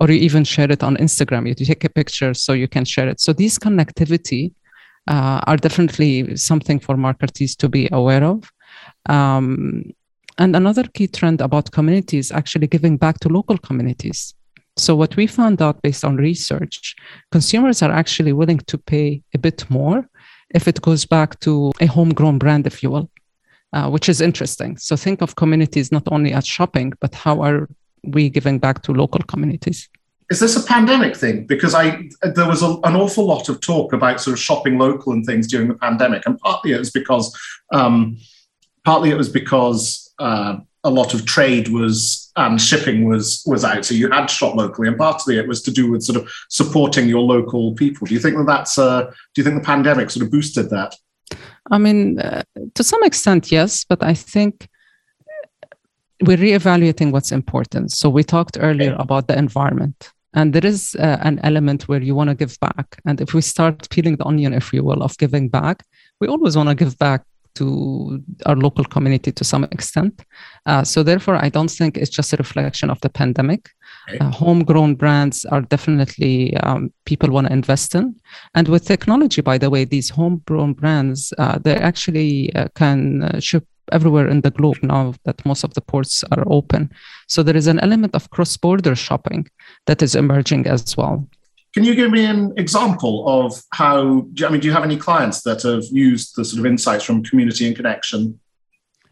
or 0.00 0.10
you 0.10 0.18
even 0.20 0.44
share 0.44 0.70
it 0.70 0.82
on 0.82 0.96
Instagram. 0.96 1.48
You 1.48 1.54
take 1.54 1.84
a 1.84 1.88
picture 1.88 2.34
so 2.34 2.52
you 2.52 2.68
can 2.68 2.84
share 2.84 3.08
it. 3.08 3.20
So 3.20 3.32
these 3.32 3.58
connectivity 3.58 4.52
uh, 5.08 5.40
are 5.46 5.56
definitely 5.56 6.36
something 6.36 6.78
for 6.78 6.96
marketers 6.96 7.56
to 7.56 7.68
be 7.68 7.88
aware 7.92 8.24
of. 8.24 8.50
Um, 9.08 9.92
and 10.38 10.54
another 10.54 10.84
key 10.84 11.06
trend 11.06 11.40
about 11.40 11.72
communities 11.72 12.30
actually 12.30 12.66
giving 12.66 12.96
back 12.96 13.20
to 13.20 13.28
local 13.28 13.56
communities. 13.58 14.34
So 14.76 14.94
what 14.94 15.16
we 15.16 15.26
found 15.26 15.62
out 15.62 15.80
based 15.80 16.04
on 16.04 16.16
research, 16.16 16.94
consumers 17.32 17.82
are 17.82 17.90
actually 17.90 18.34
willing 18.34 18.58
to 18.58 18.76
pay 18.76 19.22
a 19.34 19.38
bit 19.38 19.68
more 19.70 20.06
if 20.50 20.68
it 20.68 20.82
goes 20.82 21.06
back 21.06 21.40
to 21.40 21.72
a 21.80 21.86
homegrown 21.86 22.38
brand, 22.38 22.66
if 22.66 22.82
you 22.82 22.90
will, 22.90 23.10
uh, 23.72 23.88
which 23.88 24.08
is 24.08 24.20
interesting. 24.20 24.76
So 24.76 24.94
think 24.94 25.22
of 25.22 25.36
communities 25.36 25.90
not 25.90 26.04
only 26.12 26.32
as 26.32 26.46
shopping, 26.46 26.92
but 27.00 27.14
how 27.14 27.42
are 27.42 27.68
we 28.04 28.28
giving 28.28 28.58
back 28.58 28.82
to 28.82 28.92
local 28.92 29.20
communities? 29.20 29.88
Is 30.30 30.40
this 30.40 30.56
a 30.56 30.66
pandemic 30.66 31.16
thing? 31.16 31.46
Because 31.46 31.74
I 31.74 32.08
there 32.22 32.48
was 32.48 32.62
a, 32.62 32.70
an 32.82 32.96
awful 32.96 33.26
lot 33.26 33.48
of 33.48 33.60
talk 33.60 33.92
about 33.92 34.20
sort 34.20 34.34
of 34.34 34.42
shopping 34.42 34.76
local 34.76 35.12
and 35.12 35.24
things 35.24 35.46
during 35.46 35.68
the 35.68 35.74
pandemic, 35.74 36.24
and 36.26 36.38
partly 36.38 36.72
it 36.72 36.78
was 36.78 36.90
because 36.90 37.34
um, 37.72 38.18
partly 38.86 39.10
it 39.10 39.16
was 39.16 39.28
because 39.28 40.14
uh, 40.20 40.56
a 40.84 40.90
lot 40.90 41.12
of 41.12 41.26
trade 41.26 41.68
was 41.68 42.32
and 42.36 42.60
shipping 42.60 43.04
was 43.04 43.42
was 43.46 43.64
out, 43.64 43.84
so 43.84 43.94
you 43.94 44.10
had 44.10 44.28
to 44.28 44.34
shop 44.34 44.54
locally, 44.54 44.88
and 44.88 44.96
partly 44.96 45.36
it 45.36 45.48
was 45.48 45.60
to 45.62 45.70
do 45.70 45.90
with 45.90 46.02
sort 46.02 46.18
of 46.20 46.30
supporting 46.48 47.08
your 47.08 47.22
local 47.22 47.74
people. 47.74 48.06
Do 48.06 48.14
you 48.14 48.20
think 48.20 48.36
that 48.36 48.46
that's 48.46 48.78
uh, 48.78 49.02
do 49.32 49.36
you 49.36 49.44
think 49.44 49.56
the 49.56 49.66
pandemic 49.66 50.10
sort 50.10 50.24
of 50.24 50.30
boosted 50.30 50.70
that? 50.70 50.94
I 51.70 51.78
mean, 51.78 52.20
uh, 52.20 52.42
to 52.74 52.84
some 52.84 53.02
extent, 53.02 53.50
yes, 53.50 53.84
but 53.84 54.02
I 54.02 54.14
think 54.14 54.68
we're 56.22 56.44
reevaluating 56.48 57.10
what's 57.10 57.32
important. 57.32 57.90
So 57.90 58.08
we 58.08 58.22
talked 58.22 58.56
earlier 58.60 58.92
okay. 58.92 59.02
about 59.02 59.26
the 59.28 59.36
environment. 59.36 60.12
And 60.32 60.52
there 60.52 60.66
is 60.66 60.94
uh, 60.98 61.16
an 61.22 61.40
element 61.42 61.88
where 61.88 62.02
you 62.02 62.14
want 62.14 62.28
to 62.28 62.36
give 62.36 62.58
back. 62.60 63.00
And 63.06 63.20
if 63.20 63.32
we 63.32 63.40
start 63.40 63.88
peeling 63.90 64.16
the 64.16 64.26
onion, 64.26 64.52
if 64.52 64.72
you 64.72 64.84
will, 64.84 65.02
of 65.02 65.16
giving 65.16 65.48
back, 65.48 65.82
we 66.20 66.28
always 66.28 66.56
want 66.56 66.68
to 66.68 66.74
give 66.74 66.96
back 66.98 67.22
to 67.56 68.22
our 68.46 68.56
local 68.56 68.84
community 68.84 69.32
to 69.32 69.44
some 69.44 69.64
extent. 69.64 70.24
Uh, 70.66 70.84
so 70.84 71.02
therefore, 71.02 71.36
I 71.36 71.48
don't 71.48 71.70
think 71.70 71.96
it's 71.96 72.10
just 72.10 72.32
a 72.32 72.36
reflection 72.36 72.90
of 72.90 73.00
the 73.00 73.08
pandemic. 73.08 73.70
Uh, 74.20 74.30
homegrown 74.30 74.94
brands 74.94 75.44
are 75.46 75.62
definitely 75.62 76.56
um, 76.58 76.92
people 77.04 77.30
want 77.30 77.48
to 77.48 77.52
invest 77.52 77.94
in, 77.94 78.14
and 78.54 78.68
with 78.68 78.86
technology, 78.86 79.42
by 79.42 79.58
the 79.58 79.70
way, 79.70 79.84
these 79.84 80.10
homegrown 80.10 80.74
brands 80.74 81.32
uh, 81.38 81.58
they 81.58 81.74
actually 81.74 82.54
uh, 82.54 82.68
can 82.74 83.22
uh, 83.22 83.40
ship 83.40 83.64
everywhere 83.92 84.28
in 84.28 84.40
the 84.40 84.50
globe 84.50 84.78
now 84.82 85.14
that 85.24 85.44
most 85.46 85.64
of 85.64 85.74
the 85.74 85.80
ports 85.80 86.24
are 86.32 86.44
open. 86.46 86.90
So 87.28 87.42
there 87.42 87.56
is 87.56 87.66
an 87.66 87.78
element 87.80 88.14
of 88.14 88.30
cross-border 88.30 88.94
shopping 88.96 89.48
that 89.86 90.02
is 90.02 90.14
emerging 90.14 90.66
as 90.66 90.96
well. 90.96 91.28
Can 91.76 91.84
you 91.84 91.94
give 91.94 92.10
me 92.10 92.24
an 92.24 92.54
example 92.56 93.28
of 93.28 93.62
how? 93.74 94.26
I 94.42 94.48
mean, 94.48 94.60
do 94.62 94.66
you 94.66 94.72
have 94.72 94.82
any 94.82 94.96
clients 94.96 95.42
that 95.42 95.60
have 95.64 95.84
used 95.92 96.34
the 96.34 96.42
sort 96.42 96.60
of 96.60 96.64
insights 96.64 97.04
from 97.04 97.22
community 97.22 97.66
and 97.66 97.76
connection? 97.76 98.40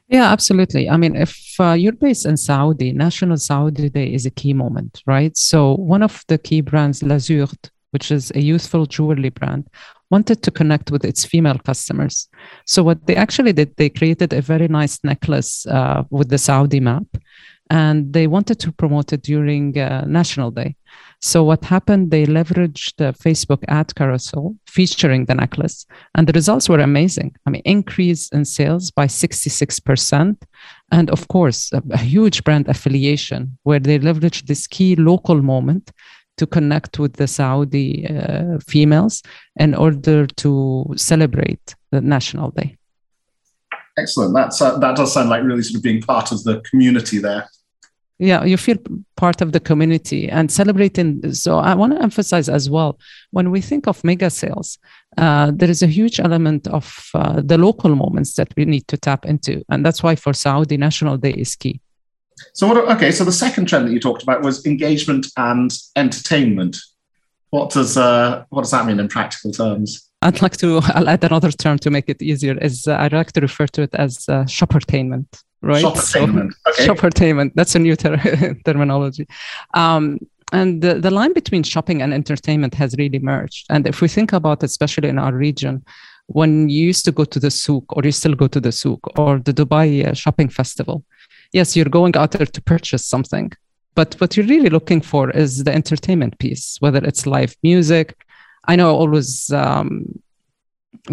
Yeah, 0.08 0.32
absolutely. 0.32 0.88
I 0.88 0.96
mean, 0.96 1.14
if 1.14 1.60
uh, 1.60 1.72
you're 1.72 1.92
based 1.92 2.24
in 2.24 2.38
Saudi, 2.38 2.90
National 2.92 3.36
Saudi 3.36 3.90
Day 3.90 4.14
is 4.14 4.24
a 4.24 4.30
key 4.30 4.54
moment, 4.54 5.02
right? 5.06 5.36
So 5.36 5.74
one 5.74 6.02
of 6.02 6.24
the 6.28 6.38
key 6.38 6.62
brands, 6.62 7.02
L'azurde, 7.02 7.70
which 7.90 8.10
is 8.10 8.32
a 8.34 8.40
youthful 8.40 8.86
jewelry 8.86 9.28
brand, 9.28 9.68
wanted 10.10 10.42
to 10.44 10.50
connect 10.50 10.90
with 10.90 11.04
its 11.04 11.26
female 11.26 11.58
customers. 11.58 12.30
So 12.64 12.82
what 12.82 13.06
they 13.06 13.16
actually 13.16 13.52
did, 13.52 13.76
they 13.76 13.90
created 13.90 14.32
a 14.32 14.40
very 14.40 14.68
nice 14.68 15.04
necklace 15.04 15.66
uh, 15.66 16.04
with 16.08 16.30
the 16.30 16.38
Saudi 16.38 16.80
map, 16.80 17.04
and 17.68 18.10
they 18.14 18.26
wanted 18.26 18.58
to 18.60 18.72
promote 18.72 19.12
it 19.12 19.20
during 19.22 19.78
uh, 19.78 20.06
National 20.06 20.50
Day. 20.50 20.76
So 21.24 21.42
what 21.42 21.64
happened? 21.64 22.10
They 22.10 22.26
leveraged 22.26 22.96
the 22.98 23.14
Facebook 23.14 23.64
ad 23.68 23.94
carousel 23.94 24.54
featuring 24.66 25.24
the 25.24 25.34
necklace, 25.34 25.86
and 26.14 26.26
the 26.26 26.34
results 26.34 26.68
were 26.68 26.80
amazing. 26.80 27.34
I 27.46 27.50
mean, 27.50 27.62
increase 27.64 28.28
in 28.28 28.44
sales 28.44 28.90
by 28.90 29.06
66%, 29.06 30.36
and 30.92 31.10
of 31.10 31.26
course, 31.28 31.72
a, 31.72 31.82
a 31.92 31.96
huge 31.96 32.44
brand 32.44 32.68
affiliation 32.68 33.56
where 33.62 33.80
they 33.80 33.98
leveraged 33.98 34.48
this 34.48 34.66
key 34.66 34.96
local 34.96 35.40
moment 35.40 35.92
to 36.36 36.46
connect 36.46 36.98
with 36.98 37.14
the 37.14 37.26
Saudi 37.26 38.06
uh, 38.06 38.58
females 38.58 39.22
in 39.56 39.74
order 39.74 40.26
to 40.26 40.84
celebrate 40.94 41.74
the 41.90 42.02
National 42.02 42.50
Day. 42.50 42.76
Excellent. 43.96 44.34
That's 44.34 44.60
uh, 44.60 44.78
that 44.78 44.96
does 44.96 45.14
sound 45.14 45.30
like 45.30 45.42
really 45.42 45.62
sort 45.62 45.76
of 45.76 45.82
being 45.82 46.02
part 46.02 46.32
of 46.32 46.44
the 46.44 46.60
community 46.68 47.18
there 47.18 47.48
yeah 48.18 48.44
you 48.44 48.56
feel 48.56 48.76
part 49.16 49.40
of 49.40 49.52
the 49.52 49.60
community 49.60 50.28
and 50.28 50.50
celebrating. 50.50 51.32
So 51.32 51.58
i 51.58 51.74
want 51.74 51.94
to 51.94 52.02
emphasize 52.02 52.48
as 52.48 52.70
well 52.70 52.98
when 53.30 53.50
we 53.50 53.60
think 53.60 53.86
of 53.86 54.04
mega 54.04 54.30
sales 54.30 54.78
uh, 55.16 55.52
there 55.54 55.70
is 55.70 55.82
a 55.82 55.86
huge 55.86 56.18
element 56.20 56.66
of 56.68 57.08
uh, 57.14 57.40
the 57.40 57.58
local 57.58 57.94
moments 57.94 58.34
that 58.34 58.52
we 58.56 58.64
need 58.64 58.86
to 58.88 58.96
tap 58.96 59.24
into. 59.24 59.64
And 59.68 59.86
that's 59.86 60.02
why 60.02 60.16
for 60.16 60.32
saudi 60.32 60.76
national 60.76 61.18
day 61.18 61.32
is 61.32 61.54
key. 61.54 61.80
So 62.52 62.66
what 62.66 62.76
okay 62.96 63.12
so 63.12 63.24
the 63.24 63.32
second 63.32 63.66
trend 63.66 63.86
that 63.86 63.92
you 63.92 64.00
talked 64.00 64.22
about 64.22 64.42
was 64.42 64.66
engagement 64.66 65.26
and 65.36 65.72
entertainment. 65.96 66.76
What 67.50 67.70
does 67.70 67.96
uh, 67.96 68.44
what 68.50 68.62
does 68.62 68.72
that 68.72 68.86
mean 68.86 68.98
in 68.98 69.08
practical 69.08 69.52
terms 69.52 70.10
I'd 70.24 70.42
like 70.42 70.56
to 70.58 70.80
I'll 70.94 71.08
add 71.14 71.24
another 71.24 71.52
term 71.52 71.78
to 71.84 71.90
make 71.90 72.08
it 72.08 72.20
easier. 72.20 72.56
Is 72.58 72.88
uh, 72.88 72.96
I'd 72.98 73.12
like 73.12 73.32
to 73.32 73.40
refer 73.40 73.66
to 73.68 73.82
it 73.82 73.94
as 73.94 74.12
uh, 74.28 74.44
shoppertainment 74.44 75.28
right? 75.64 75.84
Shoppertainment. 75.84 76.52
So, 76.52 76.70
okay. 76.70 76.86
Shoppertainment. 76.86 77.52
That's 77.54 77.74
a 77.74 77.78
new 77.78 77.96
ter- 77.96 78.54
terminology. 78.64 79.26
Um, 79.72 80.18
and 80.52 80.82
the, 80.82 80.94
the 80.94 81.10
line 81.10 81.32
between 81.32 81.62
shopping 81.62 82.02
and 82.02 82.12
entertainment 82.14 82.74
has 82.74 82.94
really 82.98 83.18
merged. 83.18 83.66
And 83.70 83.86
if 83.86 84.00
we 84.00 84.08
think 84.08 84.32
about, 84.32 84.62
it, 84.62 84.66
especially 84.66 85.08
in 85.08 85.18
our 85.18 85.32
region, 85.32 85.84
when 86.26 86.68
you 86.68 86.86
used 86.86 87.04
to 87.06 87.12
go 87.12 87.24
to 87.24 87.40
the 87.40 87.50
souk, 87.50 87.84
or 87.96 88.02
you 88.04 88.12
still 88.12 88.34
go 88.34 88.46
to 88.46 88.60
the 88.60 88.72
souk, 88.72 89.00
or 89.18 89.38
the 89.38 89.52
Dubai 89.52 90.06
uh, 90.06 90.14
shopping 90.14 90.48
festival, 90.48 91.04
yes, 91.52 91.76
you're 91.76 91.86
going 91.86 92.16
out 92.16 92.32
there 92.32 92.46
to 92.46 92.62
purchase 92.62 93.04
something. 93.04 93.52
But 93.94 94.14
what 94.20 94.36
you're 94.36 94.46
really 94.46 94.70
looking 94.70 95.00
for 95.00 95.30
is 95.30 95.64
the 95.64 95.72
entertainment 95.72 96.38
piece, 96.38 96.76
whether 96.80 97.04
it's 97.04 97.26
live 97.26 97.56
music. 97.62 98.16
I 98.66 98.76
know 98.76 98.90
I 98.90 98.94
always 98.94 99.50
um, 99.52 100.22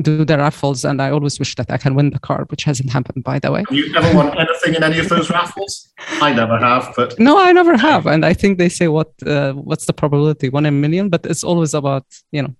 do 0.02 0.24
the 0.24 0.38
raffles, 0.38 0.86
and 0.86 1.02
I 1.02 1.12
always 1.12 1.38
wish 1.40 1.56
that 1.56 1.70
I 1.70 1.78
can 1.78 1.96
win 1.96 2.12
the 2.12 2.20
car, 2.20 2.46
which 2.50 2.64
hasn't 2.64 2.90
happened, 2.90 3.24
by 3.24 3.40
the 3.40 3.52
way. 3.52 3.64
You 3.70 3.94
ever 3.96 4.16
won 4.16 4.38
anything 4.40 4.76
in 4.76 4.84
any 4.84 5.00
of 5.00 5.10
those 5.10 5.30
raffles? 5.30 5.92
I 6.22 6.34
never 6.34 6.58
have, 6.58 6.94
but 6.96 7.20
no, 7.20 7.40
I 7.40 7.52
never 7.52 7.78
have, 7.78 8.08
and 8.08 8.26
I 8.26 8.34
think 8.34 8.58
they 8.58 8.70
say 8.70 8.88
what 8.88 9.12
uh, 9.26 9.54
what's 9.54 9.86
the 9.86 9.94
probability 9.94 10.50
one 10.50 10.66
in 10.66 10.74
a 10.74 10.78
million, 10.78 11.10
but 11.10 11.26
it's 11.26 11.44
always 11.44 11.74
about 11.74 12.06
you 12.32 12.44
know 12.44 12.56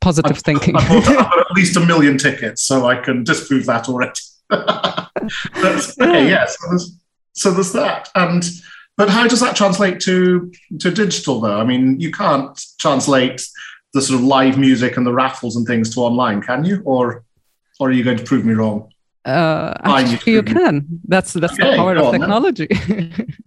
positive 0.00 0.36
I've, 0.36 0.42
thinking. 0.42 0.76
I've 0.76 0.88
bought, 0.88 1.08
I've 1.08 1.16
got 1.16 1.38
at 1.50 1.56
least 1.56 1.76
a 1.76 1.80
million 1.80 2.18
tickets, 2.18 2.62
so 2.62 2.86
I 2.86 2.96
can 2.96 3.24
disprove 3.24 3.66
that 3.66 3.88
already. 3.88 4.20
but, 4.48 5.10
okay, 6.00 6.28
yeah. 6.28 6.46
So 6.46 6.68
there's, 6.68 6.98
so 7.32 7.50
there's 7.50 7.72
that, 7.72 8.10
and 8.14 8.44
but 8.96 9.10
how 9.10 9.26
does 9.26 9.40
that 9.40 9.56
translate 9.56 10.00
to 10.00 10.52
to 10.80 10.90
digital 10.90 11.40
though? 11.40 11.60
I 11.60 11.64
mean, 11.64 11.98
you 12.00 12.12
can't 12.12 12.58
translate 12.78 13.46
the 13.96 14.02
sort 14.02 14.20
of 14.20 14.24
live 14.24 14.56
music 14.58 14.96
and 14.96 15.04
the 15.06 15.12
raffles 15.12 15.56
and 15.56 15.66
things 15.66 15.92
to 15.94 16.00
online, 16.00 16.40
can 16.42 16.64
you? 16.64 16.82
Or, 16.84 17.24
or 17.80 17.88
are 17.88 17.92
you 17.92 18.04
going 18.04 18.18
to 18.18 18.24
prove 18.24 18.44
me 18.44 18.54
wrong? 18.54 18.92
Uh, 19.24 19.74
actually, 19.82 20.34
you 20.34 20.42
can. 20.42 20.86
That's 21.08 21.32
that's 21.32 21.54
okay, 21.54 21.70
the 21.70 21.76
power 21.76 21.96
of 21.96 22.12
technology. 22.12 22.68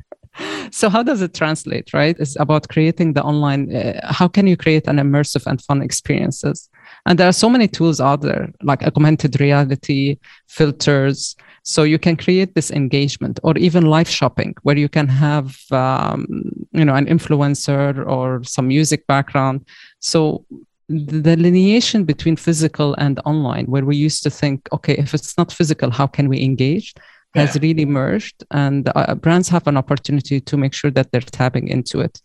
so 0.72 0.89
how 0.89 1.03
does 1.03 1.22
it 1.22 1.34
translate? 1.34 1.94
Right? 1.94 2.18
It's 2.20 2.38
about 2.38 2.68
creating 2.68 3.13
the 3.13 3.24
online. 3.24 3.74
Uh, 3.74 4.01
how 4.20 4.27
can 4.27 4.46
you 4.46 4.58
create 4.58 4.88
an 4.88 4.98
immersive 4.98 5.46
and 5.46 5.62
fun 5.62 5.82
experiences? 5.82 6.70
And 7.06 7.18
there 7.18 7.29
are 7.29 7.39
so 7.44 7.50
many 7.50 7.68
tools 7.70 8.01
out 8.01 8.22
there, 8.22 8.51
like 8.62 8.84
augmented 8.84 9.39
reality, 9.39 10.18
filters. 10.48 11.36
So 11.63 11.84
you 11.84 12.00
can 12.00 12.16
create 12.16 12.56
this 12.56 12.72
engagement, 12.72 13.39
or 13.44 13.58
even 13.58 13.86
live 13.86 14.10
shopping, 14.10 14.56
where 14.63 14.78
you 14.78 14.89
can 14.89 15.08
have, 15.08 15.58
um, 15.72 16.25
you 16.72 16.86
know, 16.86 16.96
an 16.96 17.06
influencer 17.06 18.06
or 18.08 18.44
some 18.44 18.68
music 18.68 19.06
background 19.08 19.66
so 20.00 20.46
the 20.88 21.36
delineation 21.36 22.04
between 22.04 22.36
physical 22.36 22.96
and 22.96 23.20
online, 23.25 23.66
where 23.66 23.86
we 23.86 23.96
used 23.96 24.24
to 24.24 24.30
think, 24.30 24.68
okay, 24.74 24.96
if 24.96 25.13
it's 25.13 25.38
not 25.38 25.51
physical, 25.51 25.92
how 25.92 26.08
can 26.08 26.28
we 26.28 26.42
engage? 26.42 26.96
Has 27.36 27.60
really 27.62 27.86
merged, 27.86 28.44
and 28.50 28.92
uh, 28.96 29.13
brands 29.13 29.50
have 29.50 29.68
an 29.68 29.78
opportunity 29.78 30.42
to 30.42 30.58
make 30.58 30.74
sure 30.74 30.89
that 30.89 31.12
they're 31.12 31.22
tapping 31.22 31.68
into 31.68 32.00
it. 32.00 32.20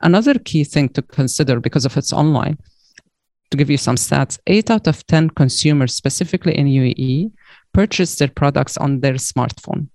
Another 0.00 0.34
key 0.34 0.64
thing 0.64 0.88
to 0.90 1.02
consider 1.02 1.60
because 1.60 1.84
of 1.84 1.96
its 1.96 2.12
online, 2.12 2.58
to 3.52 3.56
give 3.56 3.70
you 3.70 3.76
some 3.76 3.94
stats, 3.94 4.40
eight 4.48 4.68
out 4.68 4.88
of 4.88 5.06
10 5.06 5.30
consumers, 5.30 5.94
specifically 5.94 6.58
in 6.58 6.66
UAE, 6.66 7.30
purchase 7.72 8.16
their 8.16 8.28
products 8.28 8.76
on 8.76 9.00
their 9.00 9.14
smartphone. 9.14 9.88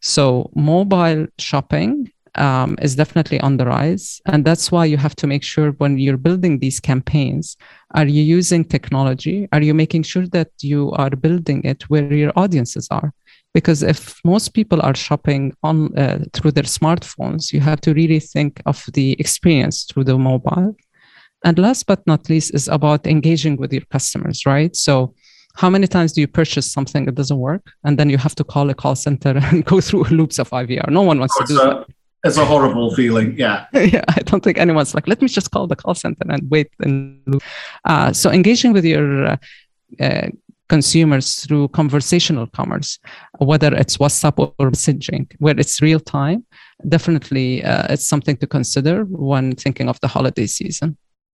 So 0.00 0.50
mobile 0.54 1.26
shopping 1.38 2.12
um, 2.36 2.76
is 2.82 2.96
definitely 2.96 3.40
on 3.40 3.56
the 3.56 3.66
rise. 3.66 4.20
And 4.26 4.44
that's 4.44 4.72
why 4.72 4.86
you 4.86 4.96
have 4.96 5.14
to 5.16 5.26
make 5.26 5.42
sure 5.42 5.70
when 5.72 5.98
you're 5.98 6.16
building 6.16 6.58
these 6.58 6.80
campaigns, 6.80 7.56
are 7.94 8.06
you 8.06 8.22
using 8.22 8.64
technology? 8.64 9.48
Are 9.52 9.62
you 9.62 9.74
making 9.74 10.02
sure 10.02 10.26
that 10.28 10.50
you 10.60 10.90
are 10.92 11.10
building 11.10 11.62
it 11.64 11.88
where 11.88 12.12
your 12.12 12.32
audiences 12.36 12.88
are? 12.90 13.12
Because 13.52 13.84
if 13.84 14.20
most 14.24 14.52
people 14.52 14.82
are 14.82 14.96
shopping 14.96 15.54
on 15.62 15.96
uh, 15.96 16.24
through 16.32 16.50
their 16.52 16.64
smartphones, 16.64 17.52
you 17.52 17.60
have 17.60 17.80
to 17.82 17.94
really 17.94 18.18
think 18.18 18.60
of 18.66 18.84
the 18.94 19.12
experience 19.20 19.84
through 19.84 20.04
the 20.04 20.18
mobile. 20.18 20.76
And 21.44 21.58
last 21.58 21.86
but 21.86 22.04
not 22.06 22.28
least 22.28 22.52
is 22.54 22.66
about 22.66 23.06
engaging 23.06 23.56
with 23.56 23.72
your 23.72 23.84
customers, 23.92 24.44
right? 24.44 24.74
So 24.74 25.14
how 25.54 25.70
many 25.70 25.86
times 25.86 26.12
do 26.12 26.20
you 26.20 26.26
purchase 26.26 26.70
something 26.70 27.04
that 27.06 27.14
doesn't 27.14 27.38
work? 27.38 27.72
And 27.84 27.98
then 27.98 28.10
you 28.10 28.18
have 28.18 28.34
to 28.36 28.44
call 28.44 28.68
a 28.70 28.74
call 28.74 28.96
center 28.96 29.36
and 29.50 29.64
go 29.64 29.80
through 29.80 30.04
loops 30.04 30.38
of 30.38 30.50
ivr 30.50 30.88
no 30.90 31.02
one 31.02 31.18
wants 31.18 31.36
oh, 31.38 31.44
to 31.44 31.52
do 31.52 31.60
a, 31.60 31.64
that. 31.64 31.86
it's 32.24 32.36
a 32.36 32.44
horrible 32.44 32.94
feeling 32.94 33.36
yeah. 33.38 33.66
Yeah 33.72 34.04
i 34.08 34.20
don't 34.28 34.42
think 34.42 34.58
anyone's 34.58 34.94
like 34.94 35.08
let 35.08 35.20
me 35.20 35.28
just 35.28 35.50
call 35.50 35.66
the 35.66 35.76
call 35.76 35.94
center 35.94 36.24
and 36.28 36.50
wait 36.50 36.68
and 36.80 37.40
uh, 37.84 38.12
so 38.12 38.30
engaging 38.30 38.72
with 38.72 38.84
your 38.84 39.26
uh, 39.26 39.36
uh, 40.00 40.28
consumers 40.68 41.40
through 41.40 41.68
conversational 41.68 42.46
commerce 42.46 42.98
whether 43.38 43.74
it's 43.74 43.98
whatsapp 43.98 44.36
or 44.38 44.70
messaging 44.70 45.30
where 45.38 45.58
it's 45.58 45.80
real 45.82 46.00
time 46.00 46.44
definitely 46.88 47.62
uh, 47.64 47.86
it's 47.90 48.06
something 48.06 48.36
to 48.36 48.46
consider 48.46 49.04
when 49.04 49.54
thinking 49.54 49.88
of 49.88 49.98
the 50.00 50.08
holiday 50.08 50.46
season. 50.46 50.96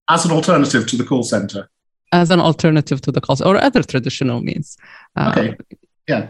As 0.09 0.25
an 0.25 0.31
alternative 0.31 0.87
to 0.87 0.95
the 0.95 1.03
call 1.03 1.23
center 1.23 1.69
as 2.11 2.31
an 2.31 2.39
alternative 2.39 3.01
to 3.01 3.11
the 3.11 3.21
calls 3.21 3.41
or 3.41 3.57
other 3.57 3.83
traditional 3.83 4.41
means. 4.41 4.77
Uh, 5.15 5.33
okay. 5.35 5.57
Yeah. 6.07 6.27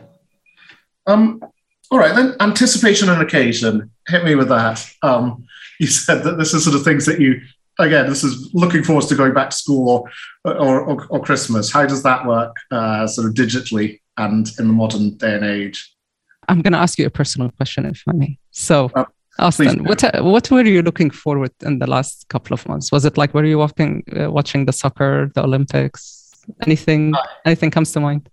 Um, 1.06 1.42
all 1.90 2.00
right, 2.00 2.16
then 2.16 2.36
anticipation 2.40 3.10
and 3.10 3.22
occasion. 3.22 3.92
Hit 4.08 4.24
me 4.26 4.36
with 4.36 4.50
that. 4.50 4.86
Um, 5.02 5.46
you 5.80 5.88
said 5.88 6.24
that 6.24 6.38
this 6.38 6.54
is 6.54 6.64
sort 6.64 6.76
of 6.76 6.84
things 6.84 7.06
that 7.06 7.22
you, 7.22 7.40
again, 7.80 8.08
this 8.08 8.24
is 8.24 8.50
looking 8.54 8.84
forward 8.84 9.06
to 9.08 9.16
going 9.16 9.34
back 9.34 9.52
to 9.52 9.56
school 9.56 10.10
or, 10.44 10.54
or, 10.54 10.82
or, 10.82 11.08
or 11.10 11.24
Christmas. 11.24 11.72
How 11.72 11.86
does 11.86 12.04
that 12.04 12.26
work 12.26 12.56
uh, 12.72 13.08
sort 13.08 13.28
of 13.28 13.34
digitally 13.36 14.00
and 14.18 14.50
in 14.60 14.68
the 14.68 14.74
modern 14.74 15.12
day 15.18 15.36
and 15.36 15.46
age? 15.46 15.94
I'm 16.50 16.62
going 16.62 16.74
to 16.74 16.80
ask 16.80 16.98
you 16.98 17.06
a 17.06 17.10
personal 17.10 17.52
question, 17.52 17.86
if 17.86 18.04
I 18.08 18.14
may. 18.14 18.38
So, 18.52 18.90
uh, 18.96 19.06
Austyn, 19.40 19.88
what 19.88 20.04
uh, 20.04 20.22
what 20.24 20.50
were 20.50 20.66
you 20.66 20.82
looking 20.82 21.12
forward 21.12 21.52
in 21.62 21.80
the 21.80 21.88
last 21.88 22.28
couple 22.30 22.54
of 22.54 22.68
months? 22.68 22.92
Was 22.92 23.06
it 23.06 23.18
like 23.18 23.34
were 23.34 23.46
you 23.46 23.60
watching 23.60 24.04
uh, 24.20 24.32
watching 24.32 24.66
the 24.66 24.74
soccer, 24.74 25.32
the 25.36 25.44
Olympics? 25.44 26.32
Anything 26.66 27.14
anything 27.46 27.72
comes 27.72 27.92
to 27.92 28.00
mind? 28.00 28.30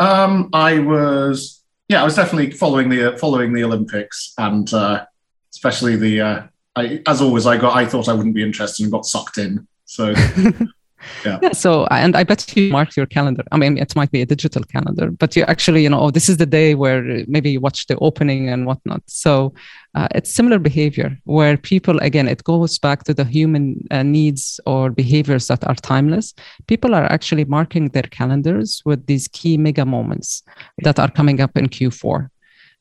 Um, 0.00 0.48
I 0.52 0.78
was 0.78 1.62
yeah, 1.88 2.00
I 2.00 2.04
was 2.04 2.16
definitely 2.16 2.52
following 2.52 2.88
the 2.88 3.16
following 3.18 3.52
the 3.52 3.64
Olympics 3.64 4.32
and 4.38 4.72
uh, 4.72 5.04
especially 5.52 5.96
the 5.96 6.20
uh, 6.20 6.42
I, 6.76 7.02
as 7.06 7.20
always 7.20 7.46
I 7.46 7.56
got 7.56 7.76
I 7.76 7.84
thought 7.84 8.08
I 8.08 8.14
wouldn't 8.14 8.34
be 8.34 8.42
interested 8.42 8.84
and 8.84 8.92
got 8.92 9.04
sucked 9.04 9.38
in. 9.38 9.66
So 9.84 10.14
yeah. 11.24 11.38
yeah. 11.42 11.52
So, 11.64 11.86
and 11.90 12.16
I 12.16 12.24
bet 12.24 12.56
you 12.56 12.70
mark 12.70 12.96
your 12.96 13.06
calendar. 13.06 13.44
I 13.52 13.56
mean, 13.56 13.78
it 13.78 13.94
might 13.96 14.10
be 14.10 14.22
a 14.22 14.26
digital 14.26 14.62
calendar, 14.64 15.10
but 15.10 15.36
you 15.36 15.44
actually, 15.44 15.82
you 15.82 15.90
know, 15.90 16.00
oh, 16.00 16.10
this 16.10 16.28
is 16.28 16.36
the 16.36 16.46
day 16.46 16.74
where 16.74 17.24
maybe 17.26 17.50
you 17.50 17.60
watch 17.60 17.86
the 17.86 17.96
opening 17.98 18.48
and 18.48 18.66
whatnot. 18.66 19.02
So, 19.06 19.54
uh, 19.94 20.08
it's 20.14 20.34
similar 20.34 20.58
behavior 20.58 21.16
where 21.24 21.56
people, 21.56 21.98
again, 22.00 22.26
it 22.26 22.42
goes 22.44 22.78
back 22.78 23.04
to 23.04 23.14
the 23.14 23.24
human 23.24 23.86
uh, 23.90 24.02
needs 24.02 24.60
or 24.66 24.90
behaviors 24.90 25.46
that 25.48 25.64
are 25.66 25.76
timeless. 25.76 26.34
People 26.66 26.94
are 26.94 27.04
actually 27.04 27.44
marking 27.44 27.88
their 27.90 28.02
calendars 28.02 28.82
with 28.84 29.06
these 29.06 29.28
key 29.28 29.56
mega 29.56 29.84
moments 29.84 30.42
that 30.82 30.98
are 30.98 31.10
coming 31.10 31.40
up 31.40 31.56
in 31.56 31.68
Q4. 31.68 32.28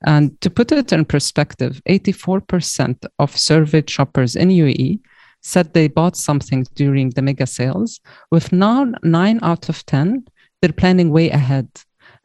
And 0.06 0.39
to 0.42 0.50
put 0.50 0.72
it 0.72 0.92
in 0.92 1.06
perspective, 1.06 1.82
84% 1.88 3.06
of 3.20 3.38
surveyed 3.38 3.89
shoppers 3.89 4.36
in 4.36 4.50
UAE 4.50 5.00
said 5.43 5.73
they 5.73 5.88
bought 5.88 6.15
something 6.15 6.65
during 6.73 7.12
the 7.12 7.21
mega 7.21 7.45
sales. 7.45 8.00
With 8.31 8.51
now 8.51 8.91
nine 9.03 9.39
out 9.43 9.69
of 9.69 9.85
10, 9.85 10.25
they're 10.62 10.71
planning 10.71 11.12
way 11.12 11.29
ahead. 11.29 11.67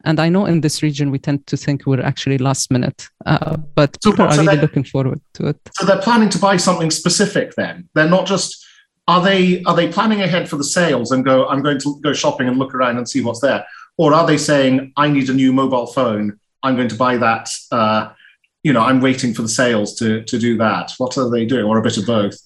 And 0.05 0.19
I 0.19 0.29
know 0.29 0.45
in 0.45 0.61
this 0.61 0.81
region, 0.81 1.11
we 1.11 1.19
tend 1.19 1.45
to 1.47 1.57
think 1.57 1.85
we're 1.85 2.01
actually 2.01 2.37
last 2.37 2.71
minute, 2.71 3.09
uh, 3.25 3.57
but 3.75 4.01
so, 4.01 4.11
people 4.11 4.25
are 4.25 4.37
really 4.37 4.61
looking 4.61 4.85
forward 4.85 5.19
to 5.33 5.47
it. 5.47 5.57
So 5.73 5.85
they're 5.85 6.01
planning 6.01 6.29
to 6.29 6.39
buy 6.39 6.55
something 6.55 6.89
specific 6.89 7.53
then? 7.55 7.89
They're 7.95 8.09
not 8.09 8.25
just, 8.25 8.65
are 9.09 9.21
they, 9.21 9.61
are 9.63 9.75
they 9.75 9.91
planning 9.91 10.21
ahead 10.21 10.49
for 10.49 10.55
the 10.55 10.63
sales 10.63 11.11
and 11.11 11.25
go, 11.25 11.47
I'm 11.49 11.61
going 11.61 11.79
to 11.79 11.99
go 12.01 12.13
shopping 12.13 12.47
and 12.47 12.57
look 12.57 12.73
around 12.73 12.97
and 12.97 13.09
see 13.09 13.21
what's 13.21 13.41
there? 13.41 13.65
Or 13.97 14.13
are 14.13 14.25
they 14.25 14.37
saying, 14.37 14.93
I 14.95 15.09
need 15.09 15.29
a 15.29 15.33
new 15.33 15.51
mobile 15.51 15.87
phone, 15.87 16.39
I'm 16.63 16.77
going 16.77 16.87
to 16.87 16.95
buy 16.95 17.17
that, 17.17 17.49
uh, 17.71 18.11
you 18.63 18.71
know, 18.71 18.81
I'm 18.81 19.01
waiting 19.01 19.33
for 19.33 19.41
the 19.41 19.49
sales 19.49 19.95
to, 19.95 20.23
to 20.23 20.39
do 20.39 20.57
that? 20.59 20.93
What 20.97 21.17
are 21.17 21.29
they 21.29 21.45
doing? 21.45 21.65
Or 21.65 21.77
a 21.77 21.81
bit 21.81 21.97
of 21.97 22.05
both? 22.05 22.37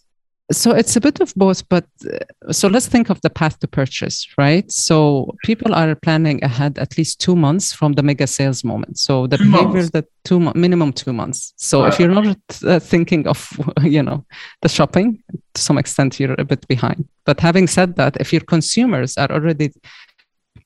So 0.51 0.71
it's 0.71 0.95
a 0.95 1.01
bit 1.01 1.19
of 1.21 1.33
both 1.35 1.67
but 1.69 1.85
uh, 2.05 2.51
so 2.51 2.67
let's 2.67 2.87
think 2.87 3.09
of 3.09 3.19
the 3.21 3.29
path 3.29 3.59
to 3.59 3.67
purchase 3.67 4.27
right? 4.37 4.69
So 4.71 5.35
people 5.43 5.73
are 5.73 5.95
planning 5.95 6.43
ahead 6.43 6.77
at 6.77 6.97
least 6.97 7.21
two 7.21 7.35
months 7.35 7.73
from 7.73 7.93
the 7.93 8.03
mega 8.03 8.27
sales 8.27 8.63
moment. 8.63 8.97
So 8.99 9.27
the 9.27 9.37
two 9.37 9.51
behavior 9.51 9.73
months. 9.73 9.91
that 9.91 10.05
two 10.25 10.39
minimum 10.55 10.93
two 10.93 11.13
months. 11.13 11.53
So 11.57 11.85
if 11.85 11.99
you're 11.99 12.09
not 12.09 12.37
uh, 12.65 12.79
thinking 12.79 13.27
of 13.27 13.47
you 13.83 14.03
know 14.03 14.25
the 14.61 14.69
shopping 14.69 15.23
to 15.53 15.61
some 15.61 15.77
extent 15.77 16.19
you're 16.19 16.35
a 16.37 16.45
bit 16.45 16.67
behind. 16.67 17.07
But 17.25 17.39
having 17.39 17.67
said 17.67 17.95
that 17.95 18.17
if 18.19 18.33
your 18.33 18.41
consumers 18.41 19.17
are 19.17 19.31
already 19.31 19.71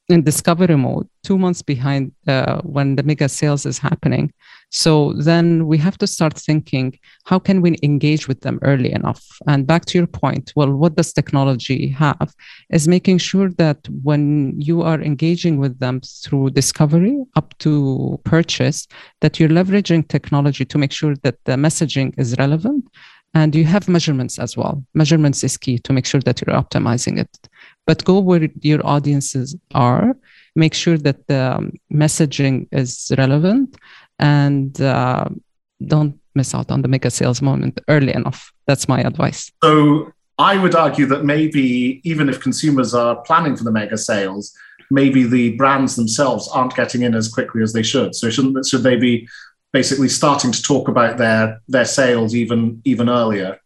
in 0.10 0.24
discovery 0.24 0.78
mode 0.78 1.08
two 1.24 1.38
months 1.38 1.62
behind 1.62 2.14
uh, 2.28 2.62
when 2.62 2.96
the 2.96 3.04
mega 3.04 3.28
sales 3.28 3.66
is 3.66 3.78
happening. 3.78 4.32
So 4.70 5.14
then 5.14 5.68
we 5.68 5.78
have 5.78 5.98
to 5.98 6.08
start 6.08 6.38
thinking 6.38 6.98
how 7.26 7.40
can 7.40 7.62
we 7.62 7.78
engage 7.84 8.28
with 8.28 8.42
them 8.42 8.60
early 8.62 8.92
enough? 8.92 9.24
And 9.48 9.68
back 9.68 9.86
to 9.86 9.98
your 9.98 10.08
point 10.08 10.54
well 10.56 10.74
what 10.74 10.96
does 10.96 11.12
technology 11.12 11.90
have? 11.90 12.34
Is 12.70 12.88
making 12.88 13.18
sure 13.18 13.50
that 13.58 13.80
when 14.04 14.60
you 14.60 14.82
are 14.82 15.02
engaging 15.02 15.58
with 15.58 15.78
them 15.80 16.02
through 16.02 16.52
discovery 16.52 17.18
up 17.36 17.58
to 17.60 18.20
purchase 18.24 18.88
that 19.22 19.40
you're 19.40 19.50
leveraging 19.50 20.08
technology 20.08 20.64
to 20.66 20.78
make 20.78 20.94
sure 20.94 21.16
that 21.24 21.36
the 21.44 21.54
messaging 21.54 22.14
is 22.18 22.36
relevant. 22.38 22.88
And 23.34 23.54
you 23.54 23.66
have 23.66 23.88
measurements 23.90 24.40
as 24.40 24.56
well. 24.56 24.84
Measurements 24.94 25.44
is 25.44 25.58
key 25.58 25.78
to 25.80 25.94
make 25.94 26.06
sure 26.06 26.22
that 26.22 26.42
you're 26.42 26.56
optimizing 26.56 27.20
it 27.20 27.50
but 27.88 28.04
go 28.04 28.20
where 28.20 28.48
your 28.62 28.86
audiences 28.86 29.56
are 29.74 30.16
make 30.56 30.74
sure 30.74 30.98
that 30.98 31.28
the 31.28 31.72
messaging 31.94 32.68
is 32.72 33.12
relevant 33.18 33.78
and 34.20 34.82
uh, 34.82 35.26
don't 35.86 36.20
miss 36.36 36.54
out 36.54 36.70
on 36.72 36.82
the 36.82 36.88
mega 36.88 37.12
sales 37.12 37.42
moment 37.42 37.80
early 37.88 38.14
enough. 38.14 38.52
That's 38.66 38.88
my 38.88 39.00
advice. 39.02 39.52
So 39.64 40.12
i 40.40 40.56
would 40.56 40.76
argue 40.76 41.08
that 41.08 41.24
maybe 41.26 42.00
even 42.04 42.30
if 42.30 42.40
consumers 42.40 42.94
are 42.94 43.16
planning 43.28 43.56
for 43.58 43.64
the 43.64 43.72
mega 43.72 43.98
sales 43.98 44.54
maybe 44.92 45.24
the 45.24 45.56
brands 45.58 45.96
themselves 45.96 46.48
aren't 46.50 46.76
getting 46.76 47.02
in 47.02 47.16
as 47.16 47.28
quickly 47.28 47.62
as 47.64 47.74
they 47.74 47.84
should. 47.84 48.14
So 48.16 48.30
shouldn't 48.30 48.66
should 48.66 48.84
they 48.84 48.98
be 48.98 49.28
basically 49.74 50.10
starting 50.10 50.52
to 50.52 50.62
talk 50.62 50.88
about 50.88 51.18
their 51.18 51.60
their 51.68 51.86
sales 51.86 52.36
even 52.36 52.82
even 52.86 53.10
earlier 53.10 53.60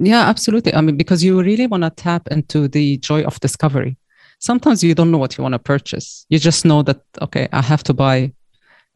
yeah, 0.00 0.28
absolutely. 0.28 0.74
I 0.74 0.80
mean, 0.80 0.96
because 0.96 1.22
you 1.22 1.40
really 1.42 1.66
want 1.66 1.82
to 1.84 1.90
tap 1.90 2.26
into 2.28 2.68
the 2.68 2.96
joy 2.98 3.22
of 3.22 3.38
discovery. 3.40 3.98
Sometimes 4.38 4.82
you 4.82 4.94
don't 4.94 5.10
know 5.10 5.18
what 5.18 5.36
you 5.36 5.42
want 5.42 5.52
to 5.52 5.58
purchase. 5.58 6.24
You 6.30 6.38
just 6.38 6.64
know 6.64 6.82
that, 6.82 7.02
okay, 7.20 7.48
I 7.52 7.60
have 7.60 7.82
to 7.84 7.94
buy 7.94 8.32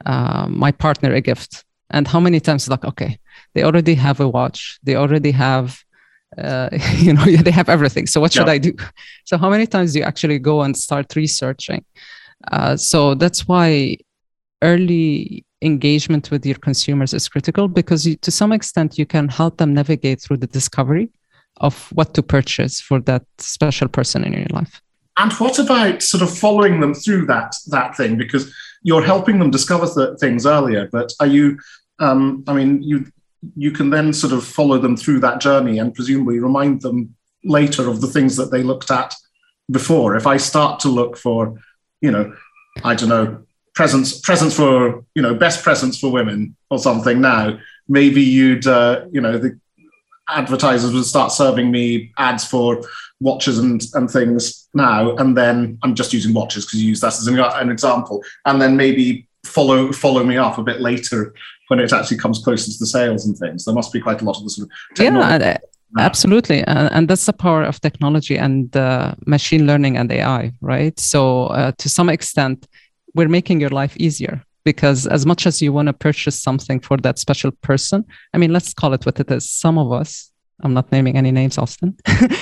uh, 0.07 0.47
my 0.49 0.73
partner 0.73 1.13
a 1.13 1.21
gift. 1.21 1.65
And 1.91 2.09
how 2.09 2.19
many 2.21 2.41
times, 2.41 2.69
like, 2.69 2.85
okay, 2.85 3.19
they 3.55 3.63
already 3.63 3.95
have 3.95 4.21
a 4.21 4.29
watch, 4.29 4.79
they 4.83 4.97
already 4.97 5.31
have, 5.33 5.79
uh, 6.39 6.71
you 6.97 7.13
know, 7.13 7.25
they 7.25 7.51
have 7.51 7.69
everything. 7.69 8.07
So 8.07 8.23
what 8.23 8.33
should 8.33 8.47
yeah. 8.47 8.55
I 8.55 8.59
do? 8.59 8.73
So 9.27 9.37
how 9.37 9.51
many 9.51 9.67
times 9.67 9.93
do 9.93 9.99
you 9.99 10.05
actually 10.05 10.39
go 10.39 10.63
and 10.63 10.75
start 10.77 11.15
researching? 11.15 11.85
Uh, 12.51 12.77
so 12.77 13.15
that's 13.15 13.47
why 13.47 13.99
early 14.63 15.45
engagement 15.65 16.31
with 16.31 16.45
your 16.45 16.57
consumers 16.57 17.15
is 17.15 17.29
critical 17.29 17.69
because 17.69 18.07
you, 18.07 18.17
to 18.17 18.31
some 18.31 18.53
extent 18.53 18.99
you 18.99 19.07
can 19.07 19.29
help 19.29 19.57
them 19.57 19.75
navigate 19.75 20.21
through 20.21 20.39
the 20.39 20.47
discovery 20.47 21.11
of 21.59 21.89
what 21.93 22.15
to 22.15 22.23
purchase 22.23 22.81
for 22.81 23.01
that 23.01 23.25
special 23.39 23.89
person 23.89 24.25
in 24.25 24.33
your 24.33 24.47
life. 24.51 24.83
And 25.17 25.33
what 25.35 25.59
about 25.59 26.03
sort 26.03 26.23
of 26.23 26.37
following 26.37 26.81
them 26.81 26.95
through 26.95 27.27
that 27.27 27.55
that 27.69 27.97
thing? 27.97 28.19
Because 28.19 28.53
you're 28.83 29.05
helping 29.05 29.39
them 29.39 29.51
discover 29.51 29.87
th- 29.87 30.19
things 30.19 30.45
earlier, 30.45 30.89
but 30.91 31.13
are 31.21 31.27
you? 31.27 31.59
Um, 32.01 32.43
I 32.49 32.53
mean, 32.55 32.83
you 32.83 33.07
you 33.57 33.71
can 33.71 33.91
then 33.91 34.13
sort 34.13 34.33
of 34.33 34.45
follow 34.45 34.79
them 34.79 34.97
through 34.97 35.21
that 35.21 35.41
journey 35.41 35.79
and 35.79 35.95
presumably 35.95 36.41
remind 36.41 36.83
them 36.83 37.15
later 37.45 37.89
of 37.89 38.01
the 38.01 38.07
things 38.07 38.37
that 38.37 38.51
they 38.51 38.63
looked 38.63 38.91
at 38.91 39.15
before. 39.71 40.17
If 40.17 40.27
I 40.27 40.37
start 40.39 40.81
to 40.81 40.89
look 40.89 41.17
for, 41.17 41.61
you 42.01 42.11
know, 42.11 42.35
I 42.83 42.95
don't 42.95 43.09
know, 43.09 43.45
presents 43.75 44.21
presents 44.21 44.57
for 44.57 45.05
you 45.15 45.23
know 45.23 45.35
best 45.35 45.63
presents 45.63 45.99
for 45.99 46.11
women 46.11 46.57
or 46.71 46.79
something 46.79 47.21
now 47.21 47.59
maybe 47.89 48.23
you'd 48.23 48.67
uh, 48.67 49.05
you 49.11 49.21
know 49.21 49.39
the 49.39 49.59
advertisers 50.29 50.95
would 50.95 51.05
start 51.05 51.31
serving 51.31 51.71
me 51.71 52.11
ads 52.17 52.45
for 52.47 52.83
watches 53.21 53.59
and, 53.59 53.83
and 53.93 54.11
things 54.11 54.69
now 54.73 55.15
and 55.17 55.37
then 55.37 55.79
i'm 55.83 55.95
just 55.95 56.15
using 56.15 56.33
watches 56.33 56.65
because 56.65 56.83
you 56.83 56.89
use 56.89 57.01
that 57.01 57.09
as 57.09 57.27
an, 57.27 57.39
an 57.39 57.71
example 57.71 58.23
and 58.47 58.61
then 58.61 58.75
maybe 58.75 59.29
follow 59.45 59.93
follow 59.93 60.25
me 60.25 60.39
up 60.39 60.57
a 60.57 60.63
bit 60.63 60.81
later 60.81 61.35
when 61.69 61.81
it 61.81 61.93
actually 61.93 62.19
comes 62.19 62.39
closer 62.39 62.71
to 62.71 62.79
the 62.79 62.87
sales 62.87 63.27
and 63.27 63.37
things. 63.37 63.65
There 63.65 63.75
must 63.75 63.93
be 63.93 64.01
quite 64.01 64.21
a 64.21 64.25
lot 64.25 64.37
of 64.37 64.45
the 64.45 64.51
sort 64.51 64.69
of 64.69 64.97
technology. 64.97 65.45
Yeah, 65.45 65.59
absolutely, 65.99 66.63
and, 66.65 66.91
and, 66.93 67.09
that's 67.09 67.27
the 67.27 67.33
power 67.33 67.63
of 67.63 67.81
technology 67.81 68.37
and 68.37 68.77
uh, 68.77 69.15
machine 69.27 69.67
learning 69.67 69.97
and 69.97 70.11
AI, 70.11 70.53
right? 70.61 70.99
So 70.99 71.47
uh, 71.47 71.73
to 71.79 71.89
some 71.89 72.09
extent, 72.09 72.67
we're 73.15 73.29
making 73.29 73.61
your 73.61 73.71
life 73.71 73.97
easier 73.97 74.45
because 74.65 75.07
as 75.07 75.27
much 75.27 75.47
as 75.47 75.61
you 75.61 75.73
want 75.73 75.87
to 75.87 75.93
purchase 75.93 76.43
something 76.43 76.81
for 76.81 76.97
that 76.99 77.19
special 77.19 77.51
person, 77.51 78.05
I 78.33 78.39
mean, 78.39 78.53
let's 78.53 78.73
call 78.73 78.95
it 78.95 79.05
what 79.05 79.21
it 79.21 79.31
is. 79.31 79.51
Some 79.51 79.79
of 79.79 79.93
us 79.93 80.33
I'm 80.63 80.73
not 80.73 80.91
naming 80.93 81.17
any 81.17 81.33
names, 81.33 81.57
Austyn. 81.57 81.95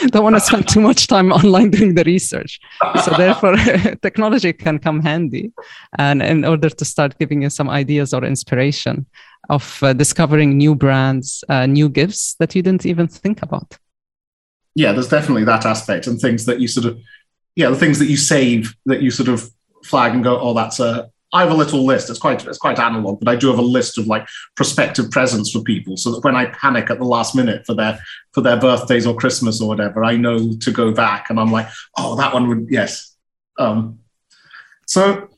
Don't 0.11 0.23
want 0.23 0.37
to 0.37 0.41
spend 0.41 0.69
too 0.69 0.81
much 0.81 1.07
time 1.07 1.33
online 1.39 1.71
doing 1.71 1.95
the 1.95 2.05
research. 2.05 2.61
So 3.05 3.13
therefore, 3.17 3.57
technology 4.03 4.53
can 4.53 4.79
come 4.79 5.01
handy, 5.01 5.53
and 5.99 6.23
in 6.23 6.45
order 6.45 6.69
to 6.69 6.85
start 6.85 7.19
giving 7.19 7.43
you 7.43 7.51
some 7.51 7.71
ideas 7.71 8.13
or 8.13 8.25
inspiration 8.25 9.07
of 9.49 9.83
uh, 9.83 9.93
discovering 9.93 10.57
new 10.57 10.75
brands, 10.75 11.43
uh, 11.49 11.67
new 11.67 11.89
gifts 11.89 12.35
that 12.39 12.55
you 12.55 12.63
didn't 12.63 12.87
even 12.87 13.09
think 13.09 13.43
about. 13.43 13.79
Yeah, 14.75 14.93
there's 14.93 15.09
definitely 15.09 15.45
that 15.45 15.65
aspect, 15.65 16.07
and 16.07 16.21
things 16.21 16.45
that 16.45 16.61
you 16.61 16.69
sort 16.69 16.87
of, 16.87 16.99
yeah, 17.57 17.71
the 17.71 17.77
things 17.77 17.99
that 17.99 18.07
you 18.07 18.17
save 18.17 18.75
that 18.87 19.03
you 19.03 19.11
sort 19.11 19.29
of 19.29 19.51
flag 19.85 20.15
and 20.15 20.25
go, 20.25 20.39
oh, 20.41 20.55
that's 20.55 20.81
a 20.81 21.11
I 21.35 21.41
have 21.41 21.51
a 21.51 21.55
little 21.55 21.85
list. 21.85 22.11
It's 22.11 22.19
quite 22.19 22.45
it's 22.47 22.59
quite 22.59 22.79
analog, 22.79 23.19
but 23.19 23.29
I 23.29 23.37
do 23.37 23.49
have 23.49 23.59
a 23.59 23.63
list 23.63 23.97
of 23.97 24.07
like 24.07 24.27
prospective 24.55 25.11
presents 25.11 25.51
for 25.51 25.63
people, 25.63 25.97
so 25.97 26.13
that 26.13 26.25
when 26.25 26.37
I 26.37 26.47
panic 26.47 26.91
at 26.91 26.99
the 26.99 27.05
last 27.05 27.35
minute 27.35 27.65
for 27.65 27.75
their 27.75 27.99
for 28.33 28.43
their 28.43 28.59
birthdays 28.59 29.07
or 29.07 29.17
Christmas 29.17 29.61
or 29.61 29.69
whatever, 29.69 30.05
I 30.05 30.17
know 30.17 30.53
to 30.53 30.71
go 30.71 30.93
back 30.93 31.31
and 31.31 31.41
I'm 31.41 31.51
like, 31.51 31.69
oh, 31.97 32.17
that 32.17 32.35
one 32.35 32.49
would 32.49 32.67
yes. 32.69 33.17
Um, 33.59 33.99
so, 34.87 35.29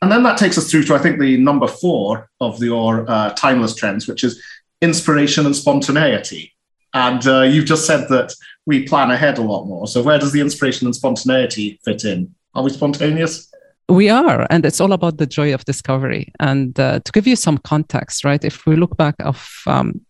and 0.00 0.10
then 0.10 0.22
that 0.22 0.38
takes 0.38 0.56
us 0.56 0.70
through 0.70 0.84
to 0.84 0.94
I 0.94 0.98
think 0.98 1.18
the 1.18 1.36
number 1.36 1.66
four 1.66 2.30
of 2.40 2.62
your 2.62 3.08
uh, 3.10 3.30
timeless 3.34 3.74
trends, 3.74 4.08
which 4.08 4.24
is 4.24 4.42
inspiration 4.80 5.44
and 5.44 5.54
spontaneity. 5.54 6.54
And 6.94 7.26
uh, 7.26 7.42
you've 7.42 7.66
just 7.66 7.86
said 7.86 8.08
that 8.08 8.32
we 8.64 8.88
plan 8.88 9.10
ahead 9.10 9.36
a 9.36 9.42
lot 9.42 9.66
more. 9.66 9.86
So 9.86 10.02
where 10.02 10.18
does 10.18 10.32
the 10.32 10.40
inspiration 10.40 10.86
and 10.86 10.96
spontaneity 10.96 11.78
fit 11.84 12.04
in? 12.04 12.34
Are 12.54 12.62
we 12.62 12.70
spontaneous? 12.70 13.52
We 13.88 14.10
are, 14.10 14.46
and 14.50 14.66
it's 14.66 14.80
all 14.80 14.92
about 14.92 15.16
the 15.16 15.26
joy 15.26 15.54
of 15.54 15.64
discovery. 15.64 16.32
And 16.38 16.78
uh, 16.78 17.00
to 17.00 17.12
give 17.12 17.26
you 17.26 17.36
some 17.36 17.58
context, 17.58 18.22
right? 18.22 18.44
If 18.44 18.66
we 18.66 18.76
look 18.76 18.96
back 18.98 19.14
of 19.20 19.48
um, 19.66 20.02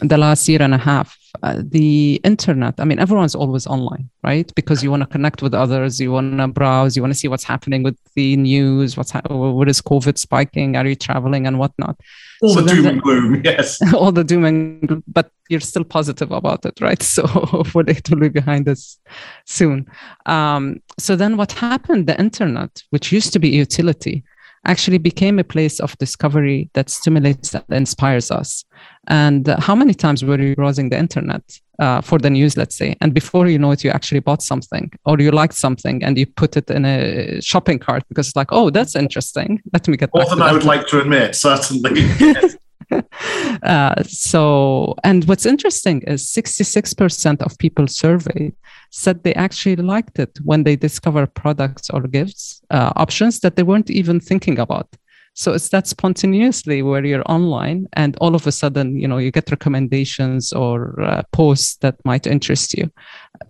the 0.00 0.18
last 0.18 0.48
year 0.48 0.60
and 0.60 0.74
a 0.74 0.78
half, 0.78 1.16
uh, 1.42 1.62
the 1.62 2.20
internet. 2.24 2.74
I 2.78 2.84
mean, 2.84 2.98
everyone's 2.98 3.34
always 3.34 3.66
online, 3.66 4.10
right? 4.22 4.52
Because 4.54 4.82
you 4.82 4.90
want 4.90 5.02
to 5.02 5.06
connect 5.06 5.42
with 5.42 5.54
others, 5.54 6.00
you 6.00 6.12
want 6.12 6.38
to 6.38 6.48
browse, 6.48 6.96
you 6.96 7.02
want 7.02 7.12
to 7.14 7.18
see 7.18 7.28
what's 7.28 7.44
happening 7.44 7.82
with 7.82 7.96
the 8.14 8.36
news, 8.36 8.96
what's 8.96 9.10
ha- 9.10 9.22
what 9.28 9.68
is 9.68 9.80
COVID 9.80 10.18
spiking, 10.18 10.76
are 10.76 10.86
you 10.86 10.94
traveling, 10.94 11.46
and 11.46 11.58
whatnot. 11.58 11.98
All 12.42 12.54
so 12.54 12.62
the 12.62 12.74
doom 12.74 12.86
and 12.86 13.02
gloom, 13.02 13.42
yes. 13.44 13.78
all 13.94 14.12
the 14.12 14.24
doom 14.24 14.44
and 14.44 14.86
gloom, 14.86 15.04
but 15.06 15.30
you're 15.48 15.60
still 15.60 15.84
positive 15.84 16.30
about 16.30 16.64
it, 16.64 16.80
right? 16.80 17.02
So 17.10 17.26
hopefully 17.26 17.94
it 17.94 18.08
will 18.08 18.20
be 18.20 18.28
behind 18.28 18.68
us 18.68 18.98
soon. 19.44 19.86
Um, 20.26 20.80
so 20.98 21.16
then 21.16 21.36
what 21.36 21.52
happened? 21.52 22.06
The 22.06 22.18
internet, 22.18 22.82
which 22.90 23.12
used 23.12 23.32
to 23.32 23.38
be 23.38 23.48
utility, 23.48 24.24
actually 24.66 24.98
became 24.98 25.38
a 25.38 25.44
place 25.44 25.80
of 25.80 25.96
discovery 25.98 26.68
that 26.74 26.90
stimulates 26.90 27.54
and 27.54 27.64
inspires 27.70 28.30
us. 28.30 28.64
And 29.08 29.46
how 29.58 29.74
many 29.74 29.94
times 29.94 30.24
were 30.24 30.40
you 30.40 30.54
browsing 30.54 30.90
the 30.90 30.98
internet 30.98 31.42
uh, 31.78 32.00
for 32.02 32.18
the 32.18 32.28
news, 32.28 32.56
let's 32.56 32.76
say, 32.76 32.94
and 33.00 33.14
before 33.14 33.48
you 33.48 33.58
know 33.58 33.70
it, 33.70 33.82
you 33.82 33.90
actually 33.90 34.20
bought 34.20 34.42
something 34.42 34.90
or 35.06 35.18
you 35.18 35.30
liked 35.30 35.54
something 35.54 36.04
and 36.04 36.18
you 36.18 36.26
put 36.26 36.56
it 36.56 36.70
in 36.70 36.84
a 36.84 37.40
shopping 37.40 37.78
cart 37.78 38.04
because 38.08 38.28
it's 38.28 38.36
like, 38.36 38.52
oh, 38.52 38.70
that's 38.70 38.94
interesting. 38.94 39.62
Let 39.72 39.88
me 39.88 39.96
get 39.96 40.10
more 40.14 40.26
than 40.26 40.42
I 40.42 40.52
would 40.52 40.64
like 40.64 40.86
to 40.88 41.00
admit, 41.00 41.34
certainly. 41.34 42.06
uh, 43.62 44.02
so, 44.04 44.94
and 45.04 45.24
what's 45.24 45.46
interesting 45.46 46.02
is 46.06 46.26
66% 46.26 47.42
of 47.42 47.58
people 47.58 47.86
surveyed 47.86 48.54
said 48.90 49.22
they 49.22 49.34
actually 49.34 49.76
liked 49.76 50.18
it 50.18 50.38
when 50.44 50.64
they 50.64 50.76
discover 50.76 51.26
products 51.26 51.90
or 51.90 52.02
gifts 52.02 52.60
uh, 52.70 52.92
options 52.96 53.40
that 53.40 53.56
they 53.56 53.62
weren't 53.62 53.90
even 53.90 54.20
thinking 54.20 54.58
about. 54.58 54.88
So 55.34 55.52
it's 55.52 55.68
that 55.68 55.86
spontaneously 55.86 56.82
where 56.82 57.04
you're 57.04 57.30
online 57.30 57.86
and 57.92 58.16
all 58.20 58.34
of 58.34 58.46
a 58.46 58.52
sudden, 58.52 58.98
you 58.98 59.06
know, 59.06 59.18
you 59.18 59.30
get 59.30 59.50
recommendations 59.50 60.52
or 60.52 61.00
uh, 61.00 61.22
posts 61.32 61.76
that 61.76 61.96
might 62.04 62.26
interest 62.26 62.74
you 62.74 62.90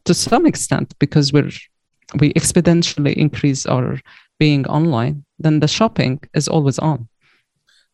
to 0.04 0.14
some 0.14 0.46
extent 0.46 0.94
because 0.98 1.32
we're 1.32 1.50
we 2.18 2.32
exponentially 2.34 3.14
increase 3.14 3.66
our 3.66 4.00
being 4.38 4.66
online, 4.66 5.24
then 5.38 5.60
the 5.60 5.68
shopping 5.68 6.20
is 6.34 6.48
always 6.48 6.78
on. 6.78 7.08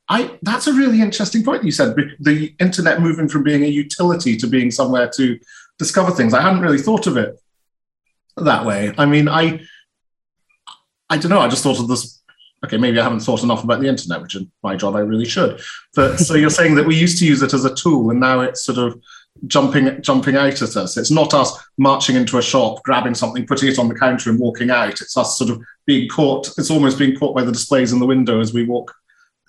I 0.08 0.38
that's 0.42 0.66
a 0.66 0.72
really 0.72 1.00
interesting 1.00 1.42
point 1.44 1.64
you 1.64 1.72
said. 1.72 1.96
The 2.20 2.54
internet 2.60 3.00
moving 3.00 3.28
from 3.28 3.42
being 3.42 3.64
a 3.64 3.68
utility 3.68 4.36
to 4.36 4.46
being 4.46 4.70
somewhere 4.70 5.10
to 5.16 5.38
discover 5.78 6.12
things. 6.12 6.32
I 6.32 6.42
hadn't 6.42 6.60
really 6.60 6.78
thought 6.78 7.06
of 7.06 7.16
it 7.16 7.40
that 8.36 8.64
way. 8.64 8.94
I 8.96 9.06
mean, 9.06 9.28
I 9.28 9.60
I 11.10 11.18
don't 11.18 11.30
know. 11.30 11.40
I 11.40 11.48
just 11.48 11.62
thought 11.62 11.80
of 11.80 11.88
this. 11.88 12.22
Okay, 12.64 12.78
maybe 12.78 12.98
I 12.98 13.04
haven't 13.04 13.20
thought 13.20 13.42
enough 13.42 13.64
about 13.64 13.80
the 13.80 13.88
internet, 13.88 14.22
which 14.22 14.34
is 14.34 14.44
my 14.62 14.76
job. 14.76 14.96
I 14.96 15.00
really 15.00 15.26
should. 15.26 15.60
But 15.94 16.18
so 16.18 16.34
you're 16.34 16.50
saying 16.50 16.74
that 16.76 16.86
we 16.86 16.96
used 16.96 17.18
to 17.18 17.26
use 17.26 17.42
it 17.42 17.52
as 17.52 17.64
a 17.64 17.74
tool, 17.74 18.10
and 18.10 18.20
now 18.20 18.40
it's 18.40 18.64
sort 18.64 18.78
of 18.78 19.00
jumping 19.46 20.00
jumping 20.02 20.36
out 20.36 20.62
at 20.62 20.76
us. 20.76 20.96
It's 20.96 21.10
not 21.10 21.34
us 21.34 21.52
marching 21.78 22.16
into 22.16 22.38
a 22.38 22.42
shop, 22.42 22.82
grabbing 22.84 23.14
something, 23.14 23.46
putting 23.46 23.68
it 23.68 23.78
on 23.78 23.88
the 23.88 23.94
counter, 23.94 24.30
and 24.30 24.38
walking 24.38 24.70
out. 24.70 25.00
It's 25.00 25.16
us 25.16 25.36
sort 25.36 25.50
of 25.50 25.60
being 25.84 26.08
caught. 26.08 26.48
It's 26.56 26.70
almost 26.70 26.98
being 26.98 27.16
caught 27.16 27.34
by 27.34 27.42
the 27.42 27.52
displays 27.52 27.92
in 27.92 27.98
the 27.98 28.06
window 28.06 28.40
as 28.40 28.54
we 28.54 28.64
walk 28.64 28.94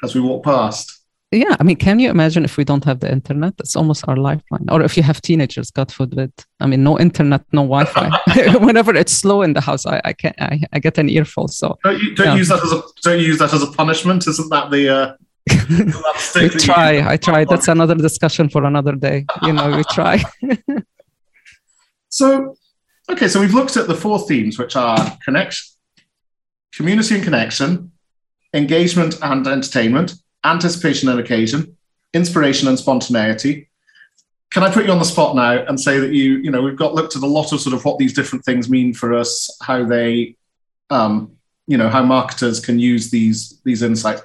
as 0.04 0.16
we 0.16 0.22
walk 0.22 0.44
past. 0.44 0.98
Yeah, 1.32 1.58
I 1.60 1.64
mean, 1.64 1.76
can 1.76 2.00
you 2.00 2.10
imagine 2.10 2.46
if 2.46 2.56
we 2.56 2.64
don't 2.64 2.86
have 2.86 3.02
the 3.02 3.12
internet? 3.12 3.54
It's 3.60 3.76
almost 3.76 4.08
our 4.08 4.16
lifeline. 4.16 4.66
Or 4.72 4.82
if 4.82 4.96
you 4.96 5.04
have 5.04 5.22
teenagers, 5.22 5.72
God 5.72 5.92
forbid. 5.92 6.32
I 6.62 6.68
mean, 6.68 6.84
no 6.84 6.98
internet, 6.98 7.44
no 7.52 7.64
Wi-Fi. 7.64 8.58
Whenever 8.60 8.96
it's 8.96 9.12
slow 9.12 9.42
in 9.42 9.52
the 9.52 9.60
house, 9.60 9.86
I, 9.86 10.00
I 10.06 10.14
can't. 10.14 10.42
I, 10.42 10.62
I 10.72 10.80
get 10.80 10.98
an 10.98 11.10
earful. 11.10 11.50
So 11.50 11.78
don't, 11.84 12.02
you, 12.02 12.16
don't 12.16 12.28
yeah. 12.28 12.36
use 12.36 12.48
that 12.48 12.64
as 12.64 12.72
a 12.72 12.82
don't 13.04 13.20
use 13.20 13.40
that 13.40 13.54
as 13.54 13.62
a 13.62 13.68
punishment. 13.68 14.26
Isn't 14.26 14.50
that 14.52 14.72
the? 14.72 14.90
Uh, 14.90 15.14
we 16.42 16.50
try. 16.50 17.12
I 17.12 17.18
try. 17.18 17.44
That's 17.44 17.68
another 17.68 17.96
discussion 17.96 18.48
for 18.48 18.64
another 18.64 18.94
day. 18.96 19.26
You 19.42 19.52
know, 19.52 19.76
we 19.76 19.84
try. 19.92 20.24
so, 22.08 22.56
okay, 23.10 23.28
so 23.28 23.42
we've 23.42 23.54
looked 23.54 23.76
at 23.76 23.88
the 23.88 23.96
four 23.96 24.20
themes, 24.20 24.58
which 24.58 24.78
are 24.78 25.18
connection, 25.26 25.76
community 26.74 27.16
and 27.16 27.24
connection, 27.24 27.92
engagement 28.54 29.16
and 29.22 29.46
entertainment, 29.48 30.14
anticipation 30.44 31.10
and 31.10 31.20
occasion, 31.20 31.78
inspiration 32.14 32.68
and 32.68 32.80
spontaneity. 32.80 33.70
Can 34.52 34.64
I 34.64 34.72
put 34.72 34.86
you 34.86 34.92
on 34.92 35.00
the 35.00 35.06
spot 35.06 35.36
now 35.36 35.66
and 35.66 35.80
say 35.80 36.00
that 36.00 36.14
you, 36.14 36.38
you 36.38 36.52
know, 36.52 36.62
we've 36.62 36.78
got 36.78 36.96
looked 36.96 37.16
at 37.16 37.22
a 37.22 37.28
lot 37.28 37.52
of 37.52 37.60
sort 37.60 37.76
of 37.76 37.84
what 37.84 37.98
these 37.98 38.14
different 38.14 38.46
things 38.46 38.70
mean 38.70 38.94
for 38.94 39.14
us, 39.14 39.56
how 39.62 39.84
they, 39.84 40.36
um, 40.90 41.34
you 41.68 41.78
know, 41.78 41.90
how 41.90 42.02
marketers 42.02 42.62
can 42.62 42.80
use 42.80 43.12
these 43.12 43.60
these 43.66 43.82
insights. 43.82 44.22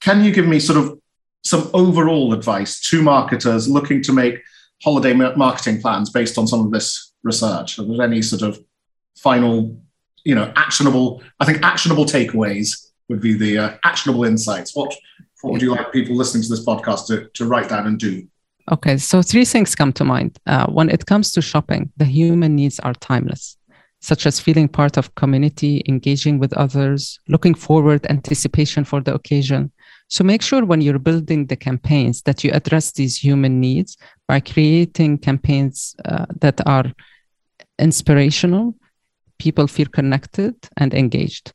Can 0.00 0.24
you 0.24 0.32
give 0.32 0.46
me 0.46 0.58
sort 0.58 0.78
of 0.78 0.98
some 1.44 1.70
overall 1.72 2.34
advice 2.34 2.80
to 2.80 3.00
marketers 3.00 3.68
looking 3.68 4.02
to 4.02 4.12
make 4.12 4.42
holiday 4.82 5.12
marketing 5.12 5.80
plans 5.80 6.10
based 6.10 6.36
on 6.36 6.48
some 6.48 6.60
of 6.66 6.72
this 6.72 7.12
research? 7.22 7.78
Are 7.78 7.84
there 7.84 8.02
any 8.02 8.22
sort 8.22 8.42
of 8.42 8.58
final, 9.16 9.80
you 10.24 10.34
know, 10.34 10.52
actionable, 10.56 11.22
I 11.38 11.44
think 11.44 11.62
actionable 11.62 12.04
takeaways 12.04 12.85
would 13.08 13.20
be 13.20 13.34
the 13.34 13.58
uh, 13.58 13.76
actionable 13.84 14.24
insights. 14.24 14.74
What 14.74 14.94
what 15.42 15.52
would 15.52 15.62
you 15.62 15.70
like 15.70 15.92
people 15.92 16.16
listening 16.16 16.42
to 16.44 16.48
this 16.48 16.64
podcast 16.64 17.06
to, 17.08 17.28
to 17.34 17.46
write 17.46 17.68
down 17.68 17.86
and 17.86 17.98
do? 17.98 18.26
Okay, 18.72 18.96
so 18.96 19.22
three 19.22 19.44
things 19.44 19.76
come 19.76 19.92
to 19.92 20.04
mind. 20.04 20.38
Uh, 20.46 20.66
when 20.66 20.90
it 20.90 21.06
comes 21.06 21.30
to 21.32 21.42
shopping, 21.42 21.92
the 21.98 22.04
human 22.04 22.56
needs 22.56 22.80
are 22.80 22.94
timeless, 22.94 23.56
such 24.00 24.26
as 24.26 24.40
feeling 24.40 24.66
part 24.66 24.96
of 24.96 25.14
community, 25.14 25.82
engaging 25.86 26.38
with 26.40 26.52
others, 26.54 27.20
looking 27.28 27.54
forward, 27.54 28.04
anticipation 28.08 28.82
for 28.82 29.00
the 29.00 29.14
occasion. 29.14 29.70
So 30.08 30.24
make 30.24 30.42
sure 30.42 30.64
when 30.64 30.80
you're 30.80 30.98
building 30.98 31.46
the 31.46 31.56
campaigns 31.56 32.22
that 32.22 32.42
you 32.42 32.50
address 32.52 32.92
these 32.92 33.16
human 33.16 33.60
needs 33.60 33.96
by 34.26 34.40
creating 34.40 35.18
campaigns 35.18 35.94
uh, 36.04 36.26
that 36.40 36.60
are 36.66 36.92
inspirational, 37.78 38.74
people 39.38 39.66
feel 39.66 39.86
connected 39.86 40.54
and 40.76 40.92
engaged. 40.94 41.52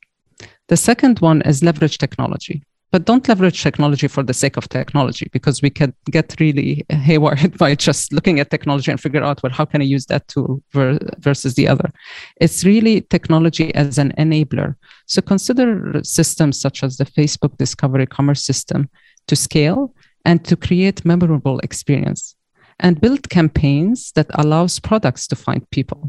The 0.72 0.78
second 0.78 1.20
one 1.20 1.42
is 1.42 1.62
leverage 1.62 1.98
technology. 1.98 2.64
But 2.92 3.04
don't 3.04 3.28
leverage 3.28 3.62
technology 3.62 4.08
for 4.08 4.24
the 4.24 4.34
sake 4.34 4.56
of 4.56 4.70
technology 4.70 5.28
because 5.34 5.62
we 5.62 5.70
can 5.70 5.94
get 6.10 6.34
really 6.40 6.86
haywired 6.90 7.58
by 7.64 7.76
just 7.76 8.14
looking 8.14 8.40
at 8.40 8.52
technology 8.52 8.90
and 8.90 8.98
figure 8.98 9.22
out, 9.22 9.44
well, 9.44 9.52
how 9.52 9.66
can 9.66 9.82
I 9.82 9.84
use 9.84 10.06
that 10.06 10.30
tool 10.30 10.64
ver- 10.72 10.98
versus 11.20 11.56
the 11.56 11.68
other? 11.68 11.92
It's 12.40 12.64
really 12.64 13.02
technology 13.02 13.76
as 13.76 13.98
an 13.98 14.14
enabler. 14.18 14.76
So 15.08 15.22
consider 15.22 16.00
systems 16.06 16.62
such 16.62 16.86
as 16.86 16.96
the 16.96 17.06
Facebook 17.06 17.58
Discovery 17.58 18.06
Commerce 18.06 18.42
System 18.42 18.90
to 19.28 19.36
scale 19.36 19.94
and 20.24 20.46
to 20.46 20.56
create 20.56 21.04
memorable 21.04 21.60
experience 21.60 22.34
and 22.80 23.02
build 23.02 23.30
campaigns 23.30 24.14
that 24.14 24.28
allows 24.36 24.80
products 24.80 25.28
to 25.28 25.36
find 25.36 25.70
people 25.72 26.08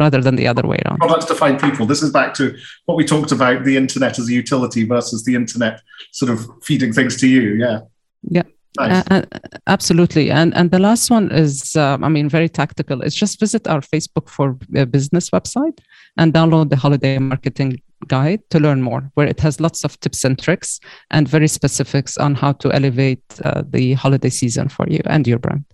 rather 0.00 0.20
than 0.20 0.36
the 0.36 0.48
other 0.48 0.66
way 0.66 0.80
around. 0.84 0.98
Products 0.98 1.26
to 1.26 1.34
find 1.34 1.60
people. 1.60 1.86
This 1.86 2.02
is 2.02 2.10
back 2.10 2.34
to 2.34 2.56
what 2.86 2.96
we 2.96 3.04
talked 3.04 3.30
about 3.30 3.64
the 3.64 3.76
internet 3.76 4.18
as 4.18 4.28
a 4.28 4.32
utility 4.32 4.84
versus 4.84 5.24
the 5.24 5.34
internet 5.34 5.80
sort 6.10 6.30
of 6.32 6.46
feeding 6.62 6.92
things 6.92 7.20
to 7.20 7.28
you. 7.28 7.54
Yeah. 7.64 7.80
Yeah. 8.22 8.42
Nice. 8.78 9.04
Uh, 9.10 9.22
uh, 9.32 9.38
absolutely. 9.66 10.30
And 10.30 10.54
and 10.54 10.70
the 10.70 10.78
last 10.78 11.10
one 11.10 11.30
is, 11.32 11.76
um, 11.76 12.04
I 12.04 12.08
mean, 12.08 12.28
very 12.28 12.48
tactical. 12.48 13.02
It's 13.02 13.16
just 13.16 13.40
visit 13.40 13.66
our 13.66 13.80
Facebook 13.80 14.28
for 14.28 14.52
Business 14.96 15.30
website 15.30 15.78
and 16.16 16.32
download 16.32 16.70
the 16.70 16.76
holiday 16.76 17.18
marketing 17.18 17.82
guide 18.06 18.42
to 18.50 18.60
learn 18.60 18.80
more, 18.82 19.10
where 19.14 19.26
it 19.26 19.40
has 19.40 19.60
lots 19.60 19.84
of 19.84 19.98
tips 20.00 20.24
and 20.24 20.38
tricks 20.38 20.80
and 21.10 21.28
very 21.28 21.48
specifics 21.48 22.16
on 22.16 22.34
how 22.34 22.52
to 22.52 22.72
elevate 22.72 23.24
uh, 23.44 23.62
the 23.68 23.94
holiday 23.94 24.30
season 24.30 24.68
for 24.68 24.86
you 24.88 25.00
and 25.06 25.26
your 25.26 25.38
brand. 25.38 25.64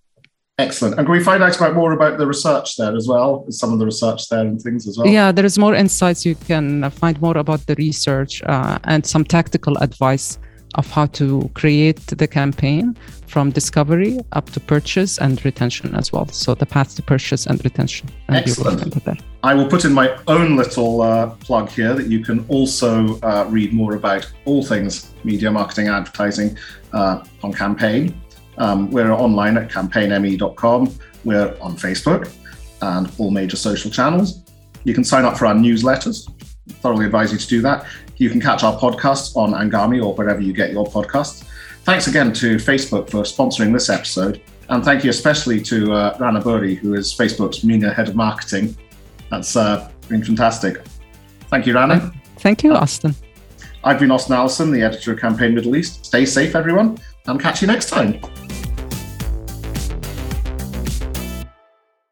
Excellent. 0.59 0.97
And 0.97 1.07
can 1.07 1.13
we 1.13 1.23
find 1.23 1.43
out 1.43 1.55
about 1.55 1.75
more 1.75 1.93
about 1.93 2.17
the 2.17 2.27
research 2.27 2.77
there 2.77 2.97
as 2.97 3.07
well? 3.07 3.45
Some 3.51 3.75
of 3.75 3.79
the 3.79 3.85
research 3.85 4.29
there 4.31 4.41
and 4.41 4.61
things 4.61 4.89
as 4.89 4.97
well. 4.97 5.07
Yeah, 5.07 5.31
there 5.31 5.45
is 5.45 5.59
more 5.59 5.75
insights. 5.75 6.25
You 6.25 6.35
can 6.35 6.89
find 6.91 7.21
more 7.21 7.37
about 7.37 7.67
the 7.67 7.75
research 7.75 8.43
uh, 8.45 8.79
and 8.85 9.05
some 9.05 9.23
tactical 9.23 9.77
advice 9.79 10.39
of 10.77 10.91
how 10.91 11.07
to 11.07 11.51
create 11.55 11.99
the 12.07 12.27
campaign 12.27 12.97
from 13.27 13.51
discovery 13.51 14.19
up 14.33 14.49
to 14.51 14.61
purchase 14.61 15.19
and 15.19 15.45
retention 15.45 15.95
as 15.95 16.11
well. 16.11 16.27
So 16.29 16.55
the 16.55 16.67
path 16.67 16.97
to 16.97 17.03
purchase 17.03 17.47
and 17.47 17.63
retention. 17.63 18.09
And 18.29 18.37
Excellent. 18.37 19.23
I 19.43 19.53
will 19.55 19.69
put 19.69 19.85
in 19.85 19.93
my 19.93 20.19
own 20.27 20.57
little 20.57 21.03
uh, 21.03 21.31
plug 21.31 21.69
here 21.69 21.95
that 21.95 22.07
you 22.07 22.21
can 22.21 22.47
also 22.49 23.19
uh, 23.21 23.47
read 23.51 23.75
more 23.75 23.95
about 23.95 24.31
all 24.47 24.65
things 24.65 25.13
media 25.23 25.51
marketing, 25.51 25.89
advertising 25.89 26.57
uh, 26.95 27.25
on 27.43 27.53
Campaign. 27.53 28.19
Um, 28.59 28.91
we're 28.91 29.13
online 29.13 29.57
at 29.57 29.71
campaignme.com. 29.71 30.95
We're 31.25 31.57
on 31.61 31.77
Facebook 31.77 32.33
and 32.83 33.11
all 33.19 33.31
major 33.31 33.57
social 33.57 33.91
channels. 33.91 34.43
You 34.85 34.95
can 34.95 35.05
sign 35.05 35.25
up 35.25 35.37
for 35.37 35.47
our 35.47 35.55
newsletters. 35.55 36.31
Thoroughly 36.81 37.07
advise 37.07 37.33
you 37.33 37.39
to 37.39 37.47
do 37.47 37.61
that. 37.63 37.87
You 38.17 38.31
can 38.31 38.41
catch 38.41 38.63
our 38.63 38.79
podcasts 38.79 39.37
on 39.37 39.53
Anghami 39.53 40.05
or 40.05 40.15
wherever 40.15 40.41
you 40.41 40.53
get 40.53 40.73
your 40.73 40.87
podcasts. 40.87 41.45
Thanks 41.85 42.07
again 42.07 42.33
to 42.35 42.57
Facebook 42.57 43.11
for 43.11 43.23
sponsoring 43.23 43.73
this 43.73 43.89
episode. 43.89 44.41
And 44.69 44.85
thank 44.85 45.05
you 45.05 45.11
especially 45.11 45.61
to 45.63 45.93
uh, 45.93 46.17
Rana 46.19 46.41
Burri, 46.41 46.77
who 46.77 46.95
is 46.95 47.15
Facebook's 47.15 47.63
MENA 47.63 47.93
head 47.93 48.09
of 48.09 48.17
marketing. 48.17 48.77
That's 49.31 49.57
uh, 49.57 49.91
been 50.09 50.25
fantastic. 50.25 50.83
Thank 51.49 51.67
you, 51.67 51.75
Rana. 51.75 52.13
Thank 52.39 52.65
you, 52.65 52.73
Austyn. 52.73 53.15
I've 53.85 54.01
been 54.01 54.09
Austyn 54.09 54.35
Allison, 54.35 54.73
the 54.73 54.83
editor 54.83 55.13
of 55.13 55.21
Campaign 55.21 55.55
Middle 55.55 55.77
East. 55.77 56.05
Stay 56.05 56.27
safe, 56.27 56.57
everyone, 56.57 56.99
and 57.27 57.41
catch 57.41 57.61
you 57.61 57.69
next 57.69 57.89
time. 57.89 58.21